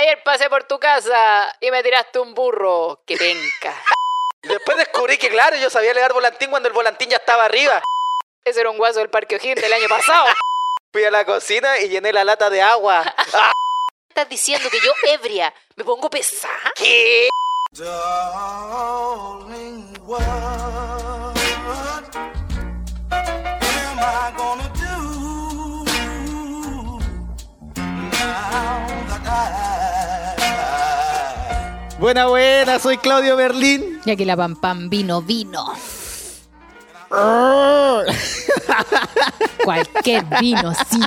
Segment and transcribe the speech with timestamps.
[0.00, 3.02] Ayer pasé por tu casa y me tiraste un burro.
[3.06, 3.74] ¡Qué penca!
[4.42, 7.82] Después descubrí que, claro, yo sabía leer volantín cuando el volantín ya estaba arriba.
[8.42, 10.24] Ese era un guaso del Parque O'Higgins del año pasado.
[10.90, 13.14] Fui a la cocina y llené la lata de agua.
[13.34, 13.52] Ah,
[14.08, 16.72] Estás diciendo que yo, ebria, me pongo pesada.
[16.76, 17.28] ¿Qué?
[17.72, 19.04] Darling,
[20.06, 21.34] what am
[23.12, 24.96] I gonna do
[28.10, 29.79] now that I
[32.00, 34.00] Buena, buena, soy Claudio Berlín.
[34.06, 35.66] Y aquí la pam pam vino, vino.
[39.62, 41.00] Cualquier vino, sí.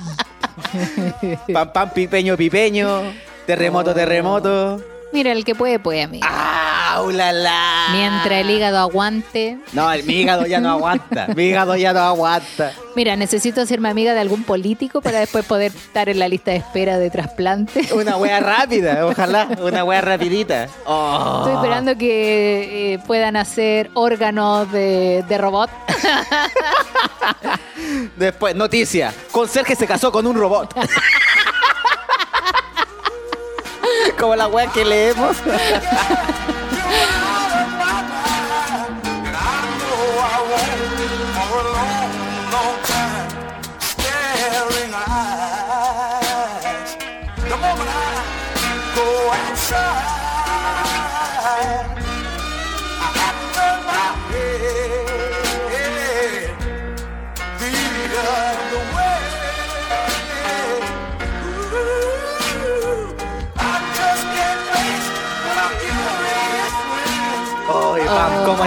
[1.51, 3.11] Pam, pam, pipeño, pipeño.
[3.47, 4.92] Terremoto, terremoto.
[5.13, 6.25] Mira, el que puede, puede, amigo.
[6.27, 7.87] ¡Ah, ulala!
[7.93, 9.57] Mientras el hígado aguante.
[9.71, 11.27] No, el- mi hígado ya no aguanta.
[11.35, 12.73] Mi hígado ya no aguanta.
[12.95, 16.57] Mira, necesito hacerme amiga de algún político para después poder estar en la lista de
[16.57, 17.87] espera de trasplante.
[17.93, 19.47] Una wea rápida, ojalá.
[19.61, 20.67] Una wea rapidita.
[20.85, 21.41] Oh.
[21.43, 25.69] Estoy esperando que eh, puedan hacer órganos de, de robot.
[28.17, 29.13] Después, noticia.
[29.31, 30.73] Conserje se casó con un robot.
[34.19, 35.37] Como la wea que leemos.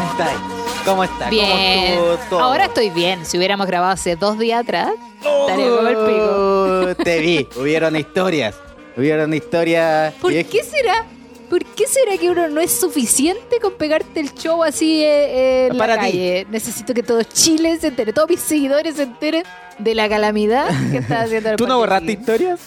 [0.01, 0.39] ¿cómo estáis?
[0.85, 1.31] ¿Cómo estás?
[1.31, 1.97] Bien.
[1.99, 2.41] ¿Cómo estuvo todo?
[2.41, 3.25] Ahora estoy bien.
[3.27, 6.91] Si hubiéramos grabado hace dos días atrás, estaría como el pico.
[7.01, 7.49] Oh, Te vi.
[7.57, 8.55] Hubieron historias.
[8.97, 10.15] Hubieron historias.
[10.15, 11.05] ¿Por y es- qué será?
[11.51, 15.79] ¿Por qué será que uno no es suficiente con pegarte el show así eh, en
[15.79, 16.07] Para la ti.
[16.11, 16.47] calle?
[16.51, 19.45] Necesito que todo Chile se entere, todos mis seguidores se enteren
[19.79, 22.59] de la calamidad que está haciendo el ¿Tú no borraste historias?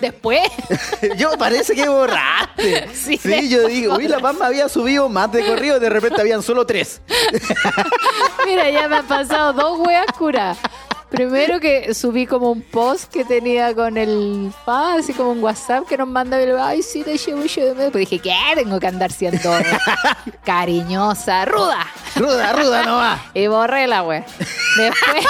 [0.00, 0.40] Después,
[1.16, 2.88] Yo parece que borraste.
[2.94, 5.88] Sí, Sí, yo digo, uy, la Pam me había subido más de corrido y de
[5.88, 7.00] repente habían solo tres.
[8.46, 10.58] mira, ya me han pasado dos weas curas.
[11.10, 15.86] Primero que subí como un post que tenía con el fa, así como un WhatsApp
[15.88, 17.90] que nos manda, y le digo, ay, sí, te llevo yo de medio.
[17.92, 18.34] Pues dije, ¿qué?
[18.54, 19.50] Tengo que andar siendo
[20.44, 21.86] cariñosa, ruda.
[22.16, 23.20] Ruda, ruda nomás.
[23.34, 24.24] Y borré la wea.
[24.76, 25.24] Después,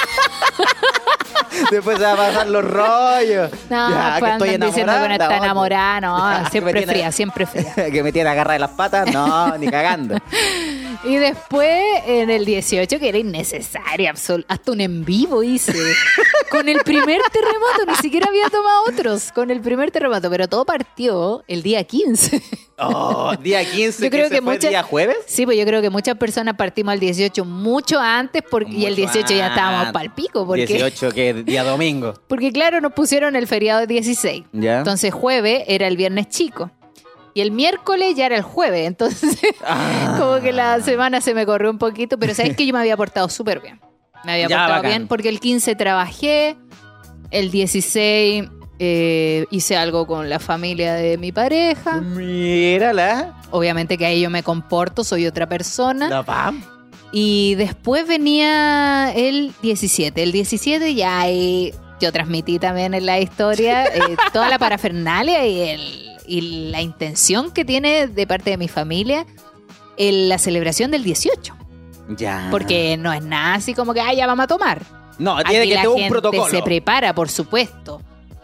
[1.70, 3.50] Después se va a pasar los rollos.
[3.70, 6.92] no, Ya, pues andan diciendo que no está enamorada, no, Ya, que me siempre tiene-
[6.92, 7.74] fría, siempre fría.
[7.90, 10.16] que me tiene agarrada de las patas, no, ni cagando.
[11.04, 15.67] Y después, en el 18, que era innecesaria, absol- hasta un en vivo hice.
[16.50, 19.32] Con el primer terremoto, ni siquiera había tomado otros.
[19.32, 22.42] Con el primer terremoto, pero todo partió el día 15.
[22.78, 25.16] Oh, día 15, Yo creo que fue el muchas- día jueves.
[25.26, 28.92] Sí, pues yo creo que muchas personas partimos al 18 mucho antes porque, y el
[28.92, 30.46] Mucho 18 ya estábamos pal pico.
[30.46, 32.14] Porque, 18 que es día domingo.
[32.28, 34.44] porque claro, nos pusieron el feriado de 16.
[34.52, 34.78] Ya.
[34.78, 36.70] Entonces jueves era el viernes chico.
[37.34, 38.86] Y el miércoles ya era el jueves.
[38.86, 40.16] Entonces, Ah.
[40.18, 42.18] como que la semana se me corrió un poquito.
[42.18, 43.80] Pero sabes que yo me había portado súper bien.
[44.24, 44.90] Me había Ya, portado bacán.
[44.90, 46.56] bien porque el 15 trabajé.
[47.30, 48.44] El 16
[48.78, 52.00] eh, hice algo con la familia de mi pareja.
[52.00, 53.34] Mírala.
[53.50, 56.08] Obviamente que ahí yo me comporto, soy otra persona.
[56.08, 56.62] La Pam.
[57.12, 60.22] Y después venía el 17.
[60.22, 65.60] El 17 ya ahí yo transmití también en la historia eh, toda la parafernalia y,
[65.60, 65.80] el,
[66.26, 66.40] y
[66.70, 69.26] la intención que tiene de parte de mi familia
[69.96, 71.56] en la celebración del 18.
[72.08, 72.48] Ya.
[72.50, 74.82] Porque no es nada así como que, ah, ya vamos a tomar.
[75.18, 76.46] No, tiene Aquí que tener un protocolo.
[76.46, 78.00] se prepara, por supuesto.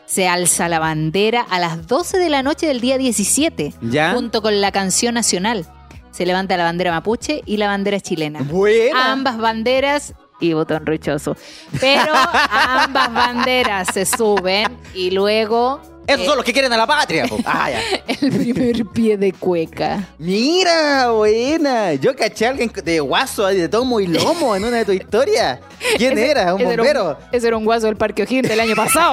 [0.06, 4.12] Se alza la bandera a las 12 de la noche del día 17, Ya.
[4.12, 5.66] junto con la canción nacional.
[6.10, 8.40] Se levanta la bandera mapuche y la bandera chilena.
[8.42, 9.12] Buena.
[9.12, 11.36] Ambas banderas y botón rochoso.
[11.80, 12.12] Pero
[12.50, 17.26] ambas banderas se suben y luego Esos son los que quieren a la patria.
[17.46, 17.80] Ah, ya.
[18.20, 20.08] el primer pie de cueca.
[20.18, 21.94] Mira, buena.
[21.94, 25.60] Yo caché a alguien de guaso, de tomo y lomo en una de tus historias.
[25.96, 26.54] ¿Quién era?
[26.54, 27.18] ¿Un Ese bombero?
[27.32, 29.12] ese era un guaso del Parque O'Higgins del año pasado.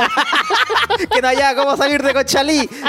[1.14, 2.70] que no haya cómo salir de Conchalí.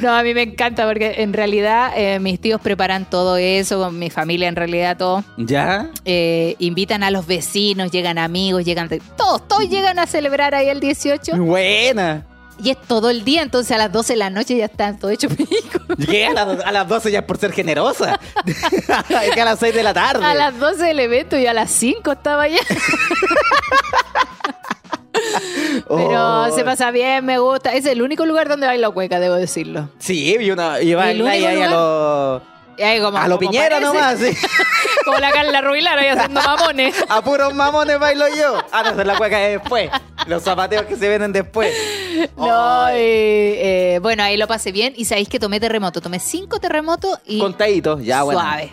[0.00, 3.98] No, a mí me encanta porque en realidad eh, mis tíos preparan todo eso, con
[3.98, 5.24] mi familia en realidad todo.
[5.36, 5.88] ¿Ya?
[6.04, 8.88] Eh, invitan a los vecinos, llegan amigos, llegan...
[9.16, 11.33] Todos, todos llegan a celebrar ahí el 18.
[11.40, 12.26] Buena.
[12.62, 15.10] Y es todo el día, entonces a las 12 de la noche ya están todo
[15.10, 15.80] hecho pico.
[15.98, 18.20] Llegué a, las- a las 12 ya por ser generosa.
[19.34, 20.24] que a las 6 de la tarde.
[20.24, 22.60] A las 12 del evento y a las 5 estaba allá.
[25.88, 26.50] Pero Oh.
[26.54, 27.72] se pasa bien, me gusta.
[27.74, 29.88] Es el único lugar donde bailo cueca, debo decirlo.
[29.98, 30.80] Sí, y una.
[30.80, 32.42] Y va ¿El ahí, único ahí a los.
[32.82, 34.36] Ahí como, A lo como piñera parece, nomás, sí.
[35.04, 36.94] Como la Carla Rubilar ahí haciendo mamones.
[37.10, 38.58] A puros mamones bailo yo.
[38.72, 39.90] Ah, no, es la cueca de después.
[40.26, 41.74] Los zapateos que se venden después.
[42.36, 44.94] No, y, eh, bueno, ahí lo pasé bien.
[44.96, 46.00] Y sabéis que tomé terremoto.
[46.00, 48.40] Tomé cinco terremotos y Contaditos, ya, bueno.
[48.40, 48.72] suave.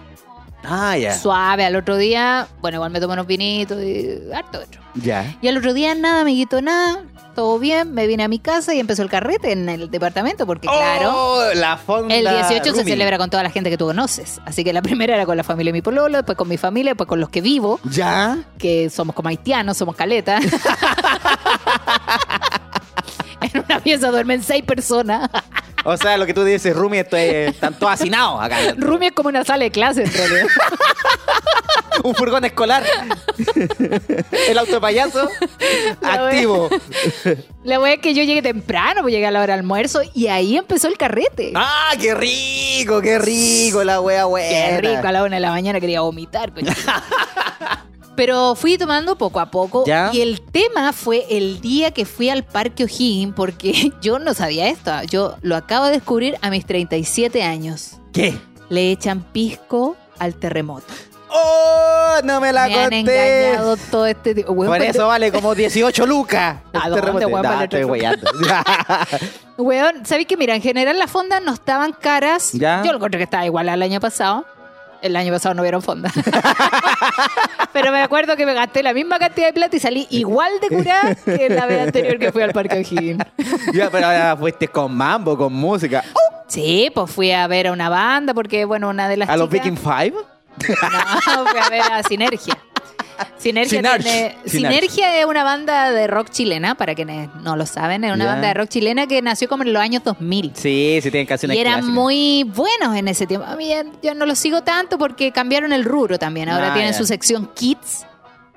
[0.63, 1.17] Ah, ya.
[1.17, 1.65] Suave.
[1.65, 4.81] Al otro día, bueno, igual me tomé unos vinitos y harto otro.
[4.95, 5.35] Ya.
[5.41, 7.03] Y al otro día nada, me quitó nada.
[7.35, 10.67] Todo bien, me vine a mi casa y empezó el carrete en el departamento porque
[10.67, 14.41] claro, Oh, la fonda el 18 se celebra con toda la gente que tú conoces.
[14.45, 16.91] Así que la primera era con la familia de mi pololo, después con mi familia,
[16.91, 18.37] después con los que vivo, Ya.
[18.57, 20.39] que somos como haitianos, somos caleta.
[23.53, 25.29] en una pieza duermen seis personas.
[25.83, 28.57] O sea, lo que tú dices, Rumi, esto es, están todos hacinados acá.
[28.77, 30.47] Rumi es como una sala de clase en realidad.
[32.03, 32.83] Un furgón escolar.
[34.47, 35.29] El auto de payaso.
[36.01, 36.69] La activo.
[37.63, 40.27] La wea es que yo llegué temprano, pues llegué a la hora de almuerzo y
[40.27, 41.53] ahí empezó el carrete.
[41.55, 43.01] ¡Ah, qué rico!
[43.01, 44.49] ¡Qué rico la wea buena!
[44.49, 46.53] Qué rico, a la una de la mañana quería vomitar.
[46.53, 46.71] coño.
[48.23, 50.11] Pero fui tomando poco a poco ¿Ya?
[50.13, 54.67] y el tema fue el día que fui al Parque O'Higgins porque yo no sabía
[54.69, 54.91] esto.
[55.09, 57.93] Yo lo acabo de descubrir a mis 37 años.
[58.13, 58.37] ¿Qué?
[58.69, 60.85] Le echan pisco al terremoto.
[61.31, 62.17] ¡Oh!
[62.23, 62.99] No me la Me han conté.
[63.47, 64.53] engañado todo este tiempo.
[64.53, 66.57] Por cuando- eso vale como 18 lucas.
[66.73, 67.27] ¿A dónde, terremoto.
[67.27, 68.29] weón, Nah, estoy weyando.
[69.57, 70.53] Weón, ¿sabéis que mira?
[70.55, 72.51] En general las fondas no estaban caras.
[72.53, 72.83] ¿Ya?
[72.85, 74.45] Yo lo encontré que estaba igual al año pasado.
[75.01, 76.13] El año pasado no vieron fondas.
[77.73, 80.75] Pero me acuerdo que me gasté la misma cantidad de plata y salí igual de
[80.75, 83.23] curada que la vez anterior que fui al Parque O'Higgins.
[83.73, 86.03] ya, pero ahora fuiste con mambo, con música.
[86.47, 89.49] Sí, pues fui a ver a una banda porque, bueno, una de las ¿A los
[89.49, 90.13] Viking Five?
[90.13, 92.57] No, fui a ver a Sinergia.
[93.37, 94.03] Sinergia, Sinarch.
[94.03, 94.73] tiene- Sinarch.
[94.75, 98.31] Sinergia es una banda de rock chilena, para quienes no lo saben, es una Ya.
[98.31, 100.51] banda de rock chilena que nació como en los años 2000.
[100.55, 101.93] Sí, sí tienen canciones Y eran clásicas.
[101.95, 103.45] muy buenos en ese tiempo.
[103.47, 106.49] A mí ya, ya no los sigo tanto porque cambiaron el rubro también.
[106.49, 106.97] Ahora Ah, tienen ya.
[106.97, 108.05] su sección Kids,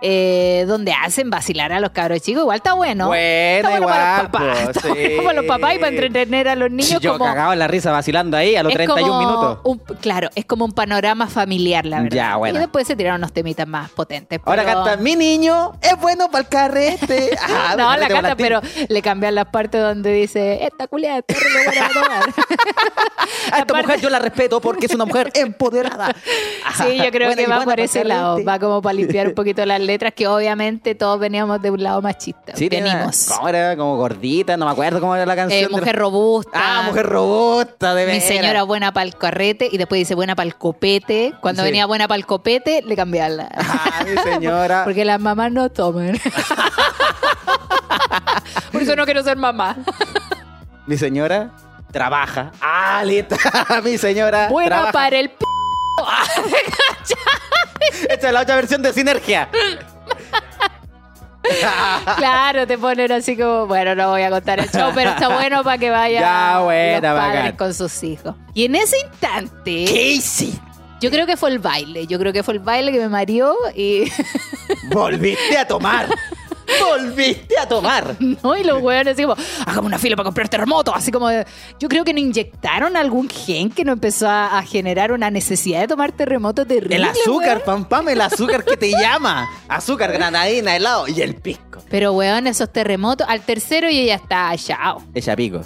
[0.07, 2.43] eh, donde hacen vacilar a los cabros chicos.
[2.43, 3.07] Igual está bueno.
[3.07, 4.59] Buena, está bueno para los papás.
[4.65, 7.01] pues, Está bueno para los papás y para entretener a los niños.
[7.01, 9.59] Yo como, cagaba en la risa vacilando ahí a los es 31 como minutos.
[9.65, 12.15] un- claro, es como un panorama familiar, la verdad.
[12.17, 12.57] Ya, bueno.
[12.59, 14.41] Y después se tiraron unos temitas más potentes.
[14.45, 17.31] Ahora pero- canta mi niño, es bueno para el carrete.
[17.67, 21.65] Ah, No, la canta, pero le cambian las partes donde dice, esta culiada está re
[21.65, 22.35] buena para tomar".
[23.53, 26.15] A esta mujer yo la respeto porque es una mujer empoderada.
[26.77, 28.45] Sí, yo creo que va por ese lado.
[28.45, 32.03] Va como para limpiar un poquito las letras, que obviamente todos veníamos de un lado
[32.03, 32.55] machista.
[32.57, 33.29] Sí, Venimos.
[33.35, 33.77] ¿Cómo era?
[33.77, 35.65] Como gordita, no me acuerdo cómo era la canción.
[35.65, 36.51] Eh, la- mujer robusta.
[36.55, 40.47] Ah, mujer robusta, de Mi señora buena para el carrete y después dice buena para
[40.47, 41.33] el copete.
[41.41, 41.67] Cuando Sí.
[41.69, 43.49] venía buena para el copete, le cambiaban la.
[43.57, 44.85] Ah, mi señora.
[44.85, 46.19] Porque las mamás no toman.
[48.73, 49.77] Por eso no quiero ser mamá.
[50.87, 51.51] Mi señora
[51.93, 52.51] trabaja.
[52.61, 53.03] Ah,
[53.83, 54.93] mi señora Buena trabaja.
[54.93, 55.37] para el p.
[58.09, 59.49] Esta es la otra versión de Sinergia.
[62.17, 65.63] Claro, te ponen así como, bueno, no voy a contar el show, pero está bueno
[65.63, 67.57] para que vayan Ya, buena, los padres bacán.
[67.57, 68.35] con sus hijos.
[68.55, 70.55] Y en ese instante, Casey,
[71.01, 73.55] yo creo que fue el baile, yo creo que fue el baile que me mareó
[73.75, 74.05] y,
[74.91, 76.09] volviste a tomar.
[76.83, 78.17] volviste a tomar.
[78.21, 78.57] ¿no?
[78.57, 79.37] y los hueones así como,
[79.67, 83.71] hagamos una fila para comprar terremoto, así como, yo creo que nos inyectaron algún gen
[83.71, 86.97] que nos empezó a, a generar una necesidad de tomar terremoto terrible.
[86.97, 87.85] El azúcar, weón.
[87.85, 89.49] pam pam, el azúcar que te llama.
[89.69, 91.83] Azúcar, granadina, helado y el pisco.
[91.91, 95.03] Pero, weón, esos terremotos, al tercero yo ya está chao.
[95.15, 95.61] Echa pico.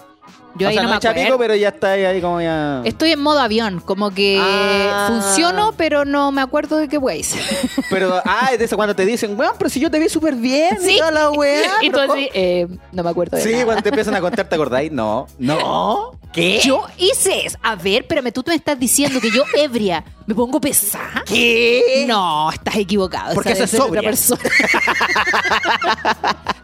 [0.58, 1.26] Yo o ahí sea, no, no me echa acuerdo.
[1.28, 2.82] pico, pero ya está ahí, ahí como ya.
[2.84, 5.06] Estoy en modo avión, como que Ah.
[5.08, 7.24] funciono, pero no me acuerdo de qué wey.
[7.90, 10.34] Pero, ah, es de eso cuando te dicen, weón, pero si yo te vi súper
[10.34, 10.76] bien.
[10.82, 10.98] y Sí.
[10.98, 11.70] toda la weá.
[11.82, 13.64] y tú así, eh, no me acuerdo de Sí, nada.
[13.64, 14.90] cuando te empiezan a contar, ¿te acordáis?
[14.92, 15.26] No.
[15.38, 16.12] No.
[16.32, 16.60] ¿Qué?
[16.62, 17.58] Yo hice eso.
[17.62, 21.24] A ver, espérame, tú te me estás diciendo que yo ebria me pongo pesada.
[21.26, 22.04] ¿Qué?
[22.06, 23.34] No, estás equivocado.
[23.34, 24.42] Porque esa eso es otra persona.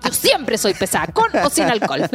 [0.05, 2.07] Yo siempre soy pesada, con o sin alcohol.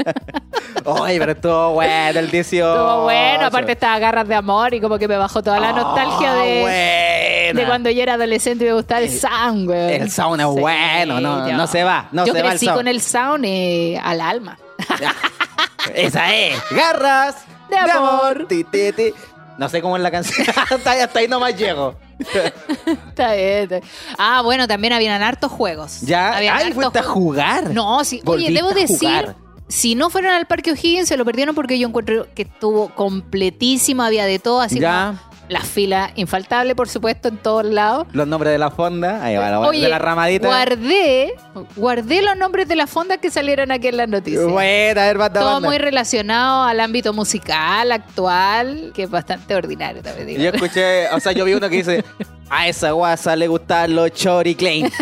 [0.86, 2.70] Oye, pero estuvo bueno el 18.
[2.72, 6.34] Estuvo bueno, aparte estaba garras de amor y como que me bajó toda la nostalgia
[6.36, 7.62] de, Ah, buena.
[7.62, 9.96] de cuando yo era adolescente y me gustaba el sound, güey.
[9.96, 12.78] el sound es bueno, no- no se va, no yo se va el sound.
[12.78, 14.56] con el sound eh, al alma.
[15.96, 16.56] Esa es.
[16.72, 17.36] Garras
[17.70, 18.46] De amor.
[18.48, 19.14] Ti, ti, ti.
[19.60, 20.48] No sé cómo es la canción.
[20.72, 21.96] hasta, ahí, hasta ahí nomás llego.
[22.20, 23.92] Está bien, está bien.
[24.18, 26.00] Ah, bueno, también habían hartos juegos.
[26.02, 26.38] Ya.
[26.38, 27.70] Habían Ay, fuiste a jugar.
[27.72, 28.22] No, sí.
[28.26, 29.36] Oye, debo decir,
[29.68, 34.02] si no fueron al Parque O'Higgins, se lo perdieron porque yo encuentro que estuvo completísimo,
[34.02, 35.16] había de todo, así Ya.
[35.18, 38.06] como La fila infaltable, por supuesto, en todos lados.
[38.14, 39.24] Los nombres de la fonda.
[39.24, 40.48] Ahí va, la- Oye, de la ramadita.
[40.48, 41.34] guardé,
[41.76, 44.46] guardé los nombres de las fondas que salieron aquí en las noticias.
[44.46, 45.68] Buena, a ver, banda, Todo banda.
[45.68, 50.28] muy relacionado al ámbito musical actual, que es bastante ordinario también.
[50.28, 50.40] digo.
[50.44, 52.06] Yo escuché, o sea, yo vi uno que dice,
[52.50, 54.92] a esa guasa le gustan los Chori Klein.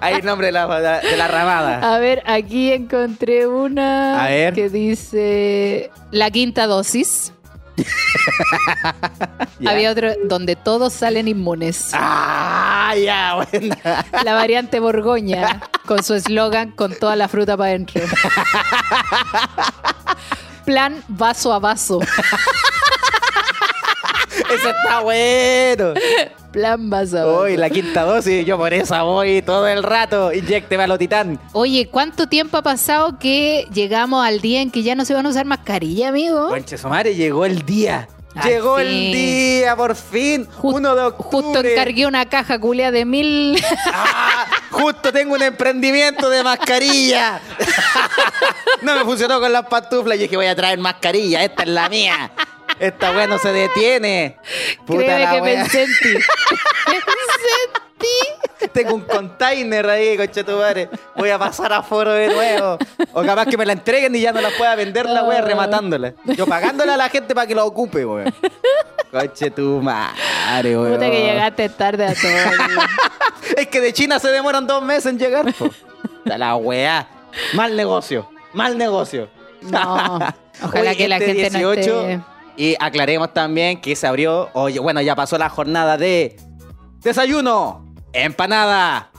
[0.00, 0.66] Ahí el nombre de la,
[1.00, 1.94] de la ramada.
[1.94, 4.54] A ver, aquí encontré una A ver.
[4.54, 7.32] que dice la quinta dosis.
[9.66, 11.90] Había otro donde todos salen inmunes.
[11.92, 13.46] Ah, ya.
[14.24, 18.02] La variante Borgoña, con su eslogan con toda la fruta para adentro.
[20.64, 22.00] Plan vaso a vaso.
[24.50, 25.94] Ese está bueno.
[26.52, 27.42] Plan vaso a.
[27.42, 30.32] Uy, la quinta dosis, yo por esa voy todo el rato.
[30.32, 31.40] Inyecteme a lo titán.
[31.52, 35.24] Oye, ¿cuánto tiempo ha pasado que llegamos al día en que ya no se van
[35.26, 36.48] a usar mascarilla, amigo?
[36.48, 38.08] Conche su madre, llegó el día.
[38.44, 40.46] Llegó el día, por fin.
[40.46, 41.42] Ju- Uno de octubre.
[41.42, 43.62] Justo encargué una caja culia de mil.
[43.94, 47.40] Ah, justo tengo un emprendimiento de mascarilla.
[48.82, 50.16] no me funcionó con las pantuflas.
[50.16, 51.42] Y dije, voy a traer mascarilla.
[51.44, 52.30] Esta es la mía.
[52.78, 54.36] Esta weá no se detiene.
[54.86, 55.62] Puta Créeme la que wea.
[55.62, 56.12] pensé en ti.
[56.84, 58.68] Pensé en ti.
[58.72, 60.88] Tengo un container ahí, conchetumare.
[61.16, 62.78] Voy a pasar a foro de nuevo.
[63.12, 65.42] O capaz que me la entreguen y ya no la pueda vender la wea Ah.
[65.42, 66.14] rematándola.
[66.36, 68.32] Yo pagándola a la gente para que la ocupe, weón.
[69.10, 70.94] Conchetumare, weón.
[70.94, 72.30] Puta que llegaste tarde a todo.
[73.56, 75.68] Es que de China se demoran dos meses en llegar, po.
[76.24, 77.06] La weá.
[77.54, 78.28] Mal negocio.
[78.54, 79.28] Mal negocio.
[79.62, 80.18] No.
[80.62, 82.20] Ojalá que la este gente no 18, esté...
[82.56, 84.50] Y aclaremos también que se abrió.
[84.52, 86.36] Oye, bueno, ya pasó la jornada de
[87.00, 89.10] desayuno, empanada,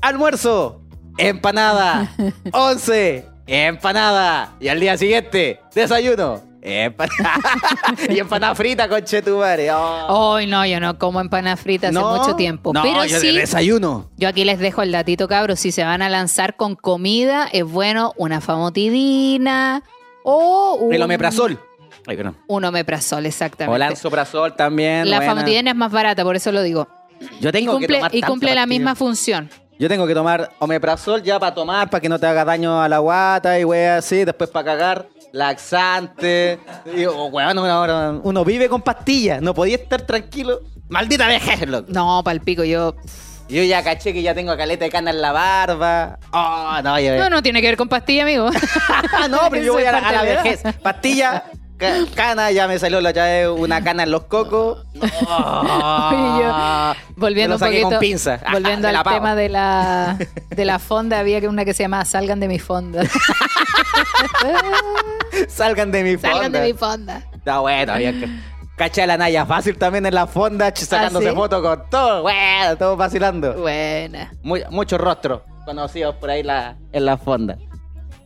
[0.00, 0.80] almuerzo,
[1.16, 2.12] empanada,
[2.52, 4.54] once, empanada.
[4.60, 7.40] Y al día siguiente, desayuno, empanada.
[8.08, 9.70] y empanada frita con chetumare.
[9.70, 12.72] Ay, no, yo no como empanadas fritas hace mucho tiempo.
[12.72, 14.10] No, pero yo sí, desayuno.
[14.16, 15.60] yo aquí les dejo el datito, cabros.
[15.60, 19.82] Si se van a lanzar con comida, es bueno una famotidina
[20.24, 20.92] o un...
[20.92, 21.58] El omeprazol.
[22.06, 22.36] Ay, perdón.
[22.48, 23.78] Un omeprazol, O exactamente.
[23.78, 25.08] lanzoprazol también.
[25.08, 25.32] La buena.
[25.34, 26.88] famotidina es más barata, por eso lo digo.
[27.40, 29.48] Yo Y tengo que cumple, tomar y cumple la misma función.
[29.78, 32.88] Yo tengo que tomar omeprazol ya para tomar, para que no te haga daño a
[32.88, 36.60] la guata y wea así, después para cagar, laxante.
[36.94, 37.58] Y, oh, weón,
[38.22, 40.60] uno, vive con pastillas, no podía estar tranquilo.
[40.88, 41.86] Maldita vejez, loco.
[41.90, 42.94] No, palpico, yo...
[43.48, 46.18] Yo ya caché que ya tengo caleta de cana en la barba.
[46.32, 47.16] Oh, no, yo...
[47.18, 48.50] No, no tiene que ver con pastilla, amigo.
[49.30, 50.62] No, pero yo voy a la, a la vejez.
[50.82, 51.44] Pastilla,
[51.82, 54.84] ca- cana, ya me salió la llave una cana en los cocos.
[54.94, 55.04] Yo,
[57.16, 58.34] volviendo Me lo un saqué poquito, con pinza.
[58.42, 60.16] Ajá, volviendo al tema de la,
[60.50, 63.02] de la fonda, había que una que se llamaba Salgan de mi fonda.
[65.48, 66.30] Salgan de mi fonda.
[66.32, 67.22] Salgan de mi fonda.
[67.34, 68.28] Está bueno, había que.
[68.76, 71.36] Cacha la Naya fácil también en la fonda, sacándose ¿Ah, sí?
[71.36, 73.52] fotos con todo, bueno, todo vacilando.
[73.54, 74.32] Buena.
[74.42, 77.58] Muy- muchos rostros conocidos por ahí la, en la fonda.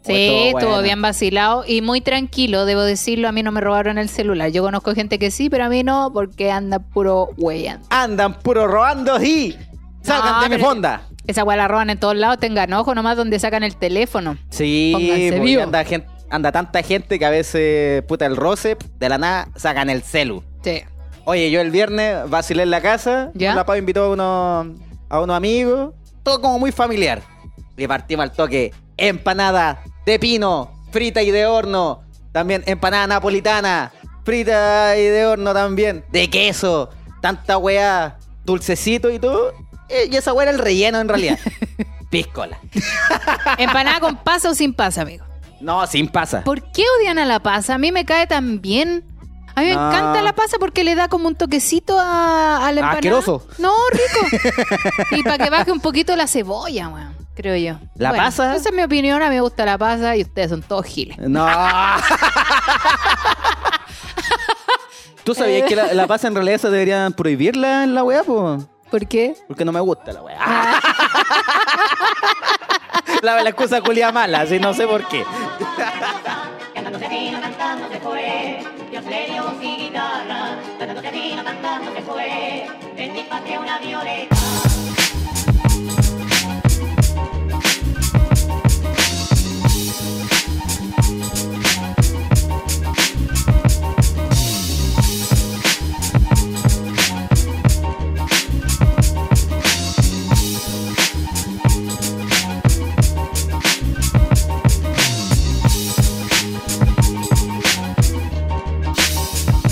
[0.06, 0.82] Sí, Estuvo estuvo bueno.
[0.82, 3.28] bien vacilado y muy tranquilo, debo decirlo.
[3.28, 4.50] A mí no me robaron el celular.
[4.50, 7.80] Yo conozco gente que sí, pero a mí no, porque anda puro hueyan.
[7.90, 9.56] Andan puro robando y
[10.02, 11.02] salgan No, de mi fonda.
[11.26, 12.38] Esa weá la roban en todos lados.
[12.38, 14.38] Tengan ojo nomás donde sacan el teléfono.
[14.50, 15.62] Sí, porque vivo.
[15.62, 19.90] anda, gen- anda tanta gente que a veces, puta, el roce, de la nada, sacan
[19.90, 20.44] el celu.
[20.62, 20.82] Sí.
[21.24, 23.56] Oye, yo el viernes vacilé en la casa, ¿Ya?
[23.56, 27.20] la invitó a unos, a unos amigos, todo como muy familiar.
[27.76, 33.92] Y partimos al toque, empanada de pino, frita y de horno, también empanada napolitana,
[34.24, 39.52] frita y de horno también, de queso, tanta weá, dulcecito y todo.
[39.88, 41.38] Eh, Y esa weá era el relleno en realidad.
[42.10, 42.58] Piscola.
[43.58, 45.24] Empanada con pasa o sin pasa, amigo.
[45.60, 46.44] No, sin pasa.
[46.44, 47.74] ¿Por qué odian a la pasa?
[47.74, 49.04] A mí me cae tan bien.
[49.54, 49.88] A mí me No.
[49.88, 52.94] encanta la pasa porque le da como un toquecito a, a la empanada.
[52.98, 53.46] Asqueroso.
[53.58, 54.52] No, rico.
[55.12, 57.78] y para que baje un poquito la cebolla, weón, creo yo.
[57.94, 58.56] ¿La pasa?
[58.56, 59.22] Esa es mi opinión.
[59.22, 61.16] A mí me gusta la pasa y ustedes son todos giles.
[61.18, 61.46] No.
[65.22, 68.58] ¿Tú sabías que la, la pasa en realidad se deberían prohibirla en la weá, po?
[68.90, 69.36] ¿Por qué?
[69.48, 70.38] Porque no me gusta la weá.
[73.22, 75.24] la, la excusa culia mala, así no sé por qué.
[76.74, 78.60] Cantándose vino, cantando se fue.
[78.90, 79.04] Dios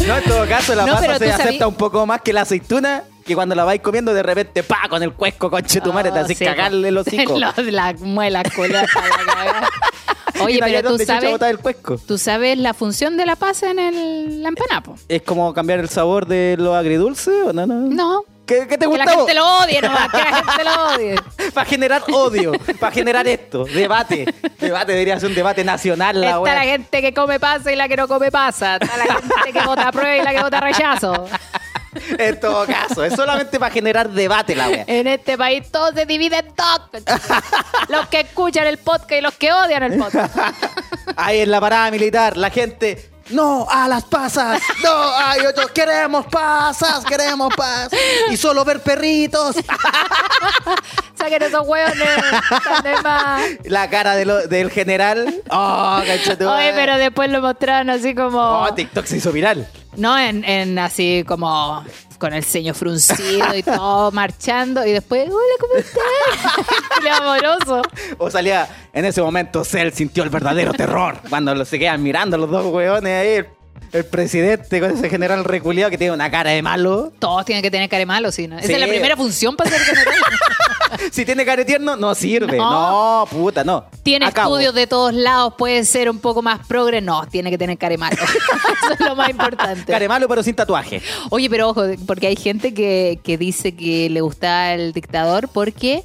[0.06, 2.42] No, en todo caso, la No, pasa se sabí- acepta un poco más que la
[2.42, 6.10] aceituna, que cuando la vais comiendo de repente, pa, con el cuesco, conche tu madre,
[6.12, 7.38] te Oh, haces sí, cagarle los hocico.
[7.38, 8.86] Los- la muela la.
[10.42, 11.96] Oye, pero tú sabes, botar el cuesco.
[11.96, 14.82] tú sabes la función de la pasa en el, la empanada?
[15.08, 17.66] ¿Es como cambiar el sabor de lo agridulce o no?
[17.66, 17.74] No.
[17.88, 18.24] No.
[18.46, 19.26] ¿Qué, qué te Que gusta la a vos?
[19.26, 21.14] gente lo odie nomás, que la gente lo odie.
[21.52, 24.34] Para generar odio, para generar esto, debate.
[24.58, 27.88] Debate debería ser un debate nacional la Está la gente que come pasa y la
[27.88, 28.76] que no come pasa.
[28.76, 31.26] Está la gente que vota prueba y la que vota rechazo.
[32.18, 34.82] En todo caso, es solamente para generar debate la wea.
[34.88, 37.04] En este país todo se divide en dos.
[37.88, 40.36] Los que escuchan el podcast y los que odian el podcast.
[41.16, 43.12] Ahí en la parada militar, la gente.
[43.30, 45.70] No a las pasas, no a otros.
[45.70, 47.98] Queremos pasas, queremos pasas.
[48.30, 49.56] Y solo ver perritos.
[51.18, 52.08] Saquen esos hueones.
[53.64, 55.34] La cara de lo- del general.
[55.50, 56.00] Oh.
[56.00, 58.38] Oye, pero después lo mostraron así como.
[58.40, 59.66] Oh, TikTok se hizo viral.
[59.96, 61.84] No, en, en así como
[62.24, 64.86] con el ceño fruncido y todo marchando.
[64.86, 66.76] Y después, hola, ¿cómo estás?
[67.02, 67.82] Qué amoroso.
[68.16, 71.18] O salía, en ese momento, Cell sintió el verdadero terror.
[71.28, 73.28] Cuando lo- se quedan mirando los dos hueones ahí.
[73.34, 73.46] El,
[73.92, 77.12] el presidente con ese general reculeado que tiene una cara de malo.
[77.18, 78.48] Todos tienen que tener cara de malo, ¿sí?
[78.48, 78.56] ¿no?
[78.58, 78.72] Esa Sí.
[78.72, 80.14] es la primera función para ser general.
[81.10, 82.56] Si tiene cara de tierno, no sirve.
[82.56, 83.24] No.
[83.24, 83.84] No, puta, no.
[84.02, 84.56] Tiene Acabo.
[84.56, 87.00] estudios de todos lados, puede ser un poco más progre.
[87.00, 88.16] No, tiene que tener cara de malo.
[88.22, 89.84] Eso es lo más importante.
[89.84, 91.02] Cara de malo, pero sin tatuaje.
[91.30, 96.04] Oye, pero ojo, porque hay gente que, que dice que le gustaba el dictador porque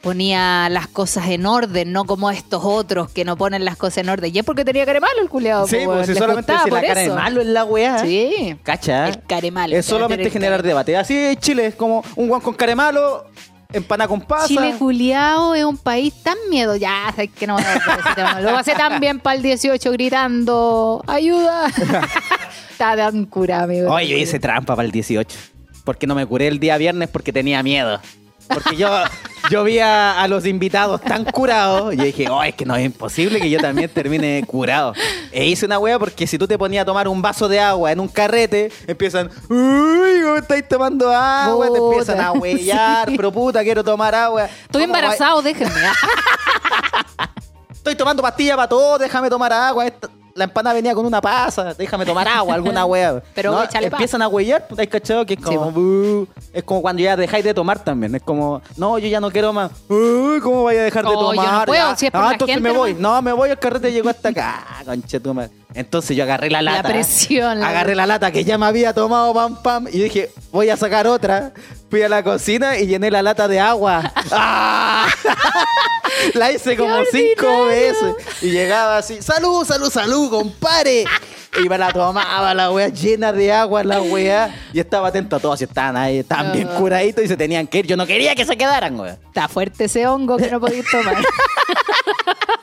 [0.00, 4.08] ponía las cosas en orden, no como estos otros que no ponen las cosas en
[4.08, 4.34] orden.
[4.34, 5.66] Y es porque tenía cara de malo el culeado.
[5.66, 7.98] Sí, pues si solamente si la cara de malo es la weá.
[7.98, 8.56] Sí.
[8.62, 9.08] Cacha.
[9.08, 9.76] El care malo.
[9.76, 10.96] Es solamente generar debate.
[10.96, 13.26] Así es Chile, es como un guan con cara de malo,
[13.72, 14.46] empana con pasa.
[14.46, 16.76] Chile culiao es un país tan miedo.
[16.76, 18.40] Ya, sabes que no voy a ese tema.
[18.40, 21.66] Lo pasé tan bien para el 18 gritando, ayuda.
[22.70, 23.92] Está tan curado, amigo.
[23.92, 25.36] Oye, yo hice trampa para el 18.
[25.84, 28.00] Porque no me curé el día viernes porque tenía miedo.
[28.48, 28.88] Porque yo,
[29.50, 32.84] yo vi a, a los invitados tan curados y dije, oh, es que no es
[32.84, 34.92] imposible que yo también termine curado.
[35.32, 37.92] E hice una wea porque si tú te ponías a tomar un vaso de agua
[37.92, 41.68] en un carrete, empiezan, uy, ¿cómo estáis tomando agua?
[41.72, 43.16] Te empiezan a huellar, sí.
[43.16, 44.44] pero puta, quiero tomar agua.
[44.44, 45.72] Estoy ¿Cómo va- embarazado, déjenme.
[47.72, 49.86] Estoy tomando pastillas para todo, déjame tomar agua.
[49.86, 50.08] Esta-
[50.38, 53.22] la empanada venía con una pasa, déjame tomar agua, alguna wea.
[53.34, 55.26] Pero no, empiezan a huellar, ¿te has cachado?
[55.26, 55.70] Que es como, Sí.
[55.74, 56.28] "Bu".
[56.52, 58.14] es como cuando ya dejáis de tomar también.
[58.14, 59.70] Es como, no, yo ya no quiero más.
[59.88, 61.66] Uy, ¿Cómo voy a dejar de Oh, yo no tomar?
[61.66, 61.96] puedo, Ya.
[61.96, 62.94] si es por ah, la entonces gente, me voy.
[62.94, 64.64] No, me voy, el carrete llegó hasta acá.
[64.86, 65.50] Conchetumare.
[65.74, 66.88] Entonces yo agarré la La lata.
[66.88, 69.86] presión, la- Agarré la lata que ya me había tomado, pam, pam.
[69.92, 71.52] Y dije, voy a sacar otra.
[71.90, 74.12] Fui a la cocina y llené la lata de agua.
[74.32, 75.06] ¡Ah!
[76.34, 78.14] La hice como cinco veces.
[78.42, 81.04] Y llegaba así, salud, salud, salud, compadre.
[81.62, 84.54] Y me la tomaba la wea llena de agua, la wea.
[84.72, 87.78] Y estaba atento a todos, y estaban ahí, estaban bien curaditos y se tenían que
[87.78, 87.86] ir.
[87.86, 89.18] Yo no quería que se quedaran, wea.
[89.26, 91.16] Está fuerte ese hongo que no podéis tomar.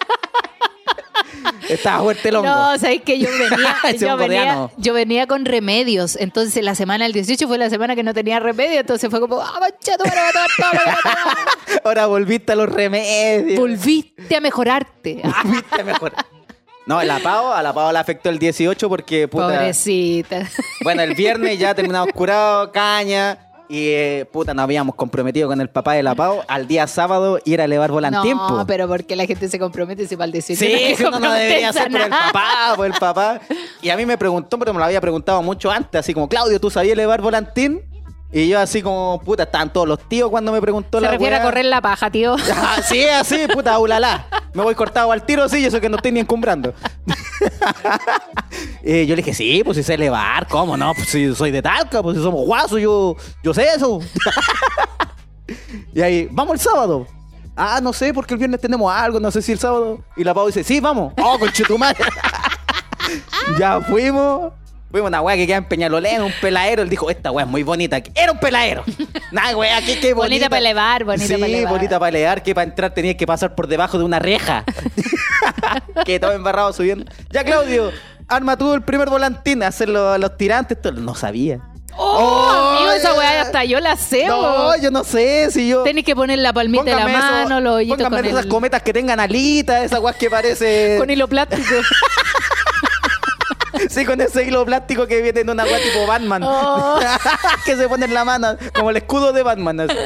[1.69, 2.47] Estaba fuerte el hongo.
[2.47, 4.71] No, sabéis que yo venía, yo, venía ano.
[4.77, 6.15] yo venía con remedios.
[6.15, 8.79] Entonces la semana del 18 fue la semana que no tenía remedio.
[8.79, 11.37] Entonces fue como, ah, tu madre, voy a tomar todo lo que voy a tomar".
[11.83, 13.59] Ahora volviste a los remedios.
[13.59, 15.21] Volviste a mejorarte.
[15.43, 16.35] Volviste.
[16.85, 19.47] No, a la Pau, a la Pau le afectó el 18 porque, puta...
[19.47, 20.47] Pobrecita.
[20.83, 23.39] Bueno, el viernes ya terminamos curado, caña.
[23.67, 27.39] Y eh, puta, nos habíamos comprometido con el papá de la Pau al día sábado
[27.45, 28.37] ir a elevar volantín.
[28.37, 28.65] No, po.
[28.67, 31.73] pero porque la gente se compromete si para el 18 Sí, no uno no debería
[31.73, 33.41] ser por el papá, por el papá.
[33.81, 36.59] Y a mí me preguntó, pero me lo había preguntado mucho antes, así como, Claudio,
[36.59, 37.81] ¿tú sabías elevar volantín?
[38.35, 41.35] Y yo así como, puta, estaban todos los tíos cuando me preguntó Se la refiere
[41.35, 41.45] a weá.
[41.47, 42.35] correr la paja, tío.
[42.53, 44.27] Ah, sí, así, puta, ulala.
[44.53, 46.73] Me voy cortado al tiro, sí, eso que no estoy ni encumbrando.
[48.83, 50.93] y yo le dije, sí, pues si sé elevar, ¿cómo no?
[50.93, 54.01] Pues si soy de Talca, pues si somos guasos, yo, yo sé eso.
[55.93, 57.07] y ahí, vamos el sábado.
[57.55, 59.99] Ah, no sé, porque el viernes tenemos algo, no sé si el sábado.
[60.17, 61.13] Y la Pau dice, sí, vamos.
[61.23, 61.97] Oh, conchetumare.
[63.57, 64.51] ya fuimos.
[64.95, 66.81] Fuimos a una weá que queda en Peñalolén, un peladero.
[66.81, 68.01] Él dijo, esta weá es muy bonita.
[68.15, 68.85] Era un peladero.
[69.33, 70.23] Nada, weá, qué, qué bonita.
[70.45, 71.73] Bonita para elevar, bonita sí, para elevar.
[71.73, 74.63] bonita para elevar, que para entrar tenías que pasar por debajo de una reja.
[76.05, 77.11] que todo embarrado subiendo.
[77.29, 77.91] Ya, Claudio,
[78.29, 80.81] arma tú el primer volantín, hacer los, los tirantes.
[80.81, 80.93] todo.
[80.93, 81.59] No sabía.
[81.97, 84.73] Oh, amigo, esa weá hasta yo la sé, No, bo.
[84.81, 85.83] yo no sé si yo.
[85.83, 88.43] Tenés que poner la palmita de la Póngame eso- mano, los hoyitos póngame con, esas
[88.45, 90.95] el- cometas que tengan alitas, esas weas que parece.
[90.99, 91.63] con hilo plástico.
[93.89, 96.43] Sí, con ese hilo plástico que viene en una wea tipo Batman.
[96.43, 96.99] Oh.
[97.65, 99.81] que se pone en la mano, como el escudo de Batman.
[99.81, 99.97] así.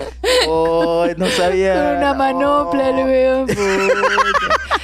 [0.48, 1.74] Oh, no sabía.
[1.74, 3.48] Con una manopla, weón.
[3.48, 3.60] puta.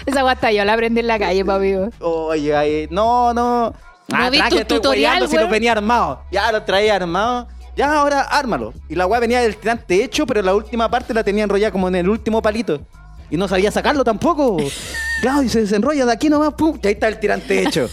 [0.05, 1.75] Esa hasta yo la aprendí en la calle, papi.
[1.99, 3.73] Oye, ay, no, no.
[4.07, 6.21] ¿No viste tranqui, un tutorial, si los venía armado.
[6.31, 7.47] Ya lo traía armado.
[7.75, 8.73] Ya ahora ármalo.
[8.87, 11.87] Y la weá venía del tirante hecho, pero la última parte la tenía enrollada como
[11.87, 12.81] en el último palito.
[13.29, 14.57] Y no sabía sacarlo tampoco.
[15.21, 16.79] claro, y se desenrolla de aquí nomás, pum.
[16.81, 17.89] Y ahí está el tirante hecho.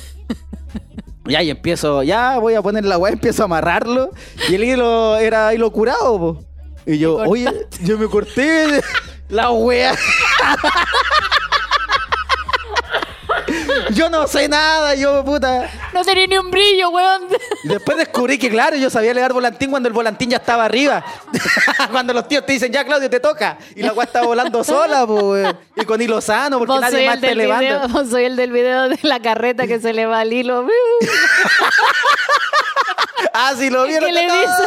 [1.25, 4.11] Ya, y empiezo, ya voy a poner la weá, empiezo a amarrarlo.
[4.49, 6.45] Y el hilo era hilo curado, po.
[6.85, 7.49] Y yo, oye,
[7.85, 8.81] yo me corté
[9.29, 9.95] la weá.
[13.95, 15.71] yo no sé nada, yo puta.
[15.93, 17.29] No tenía ni un brillo, weón.
[17.65, 21.05] Y después descubrí que, claro, yo sabía leer volantín cuando el volantín ya estaba arriba.
[21.91, 23.59] cuando los tíos te dicen, ya, Claudio, te toca.
[23.75, 25.59] Y la weá estaba volando sola, po, weón.
[25.77, 27.61] Y con hilo sano, porque nadie más te del levanta.
[27.61, 30.67] video, vos soy el del video de la carreta que se le va el hilo.
[33.35, 34.07] Ah, sí, lo vieron.
[34.07, 34.63] que le dice,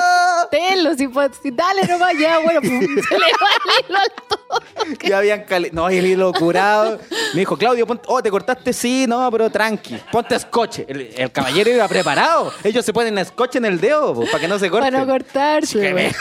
[0.49, 1.07] tenlo, si,
[1.43, 4.11] si dale nomás, ya, bueno, pum, se le va el hilo al
[4.75, 5.07] toque.
[5.07, 6.99] Y habían cali- No, y el hilo curado.
[7.33, 8.73] Me dijo, Claudio, ponte- oh, ¿te cortaste?
[8.73, 9.97] Sí, no, pero tranqui.
[10.11, 10.79] Ponte scotch.
[10.87, 12.51] El, el caballero iba preparado.
[12.63, 14.85] Ellos se ponen scotch en el dedo, po, para que no se corte.
[14.91, 15.79] Para no cortarse.
[15.79, 16.11] Que me...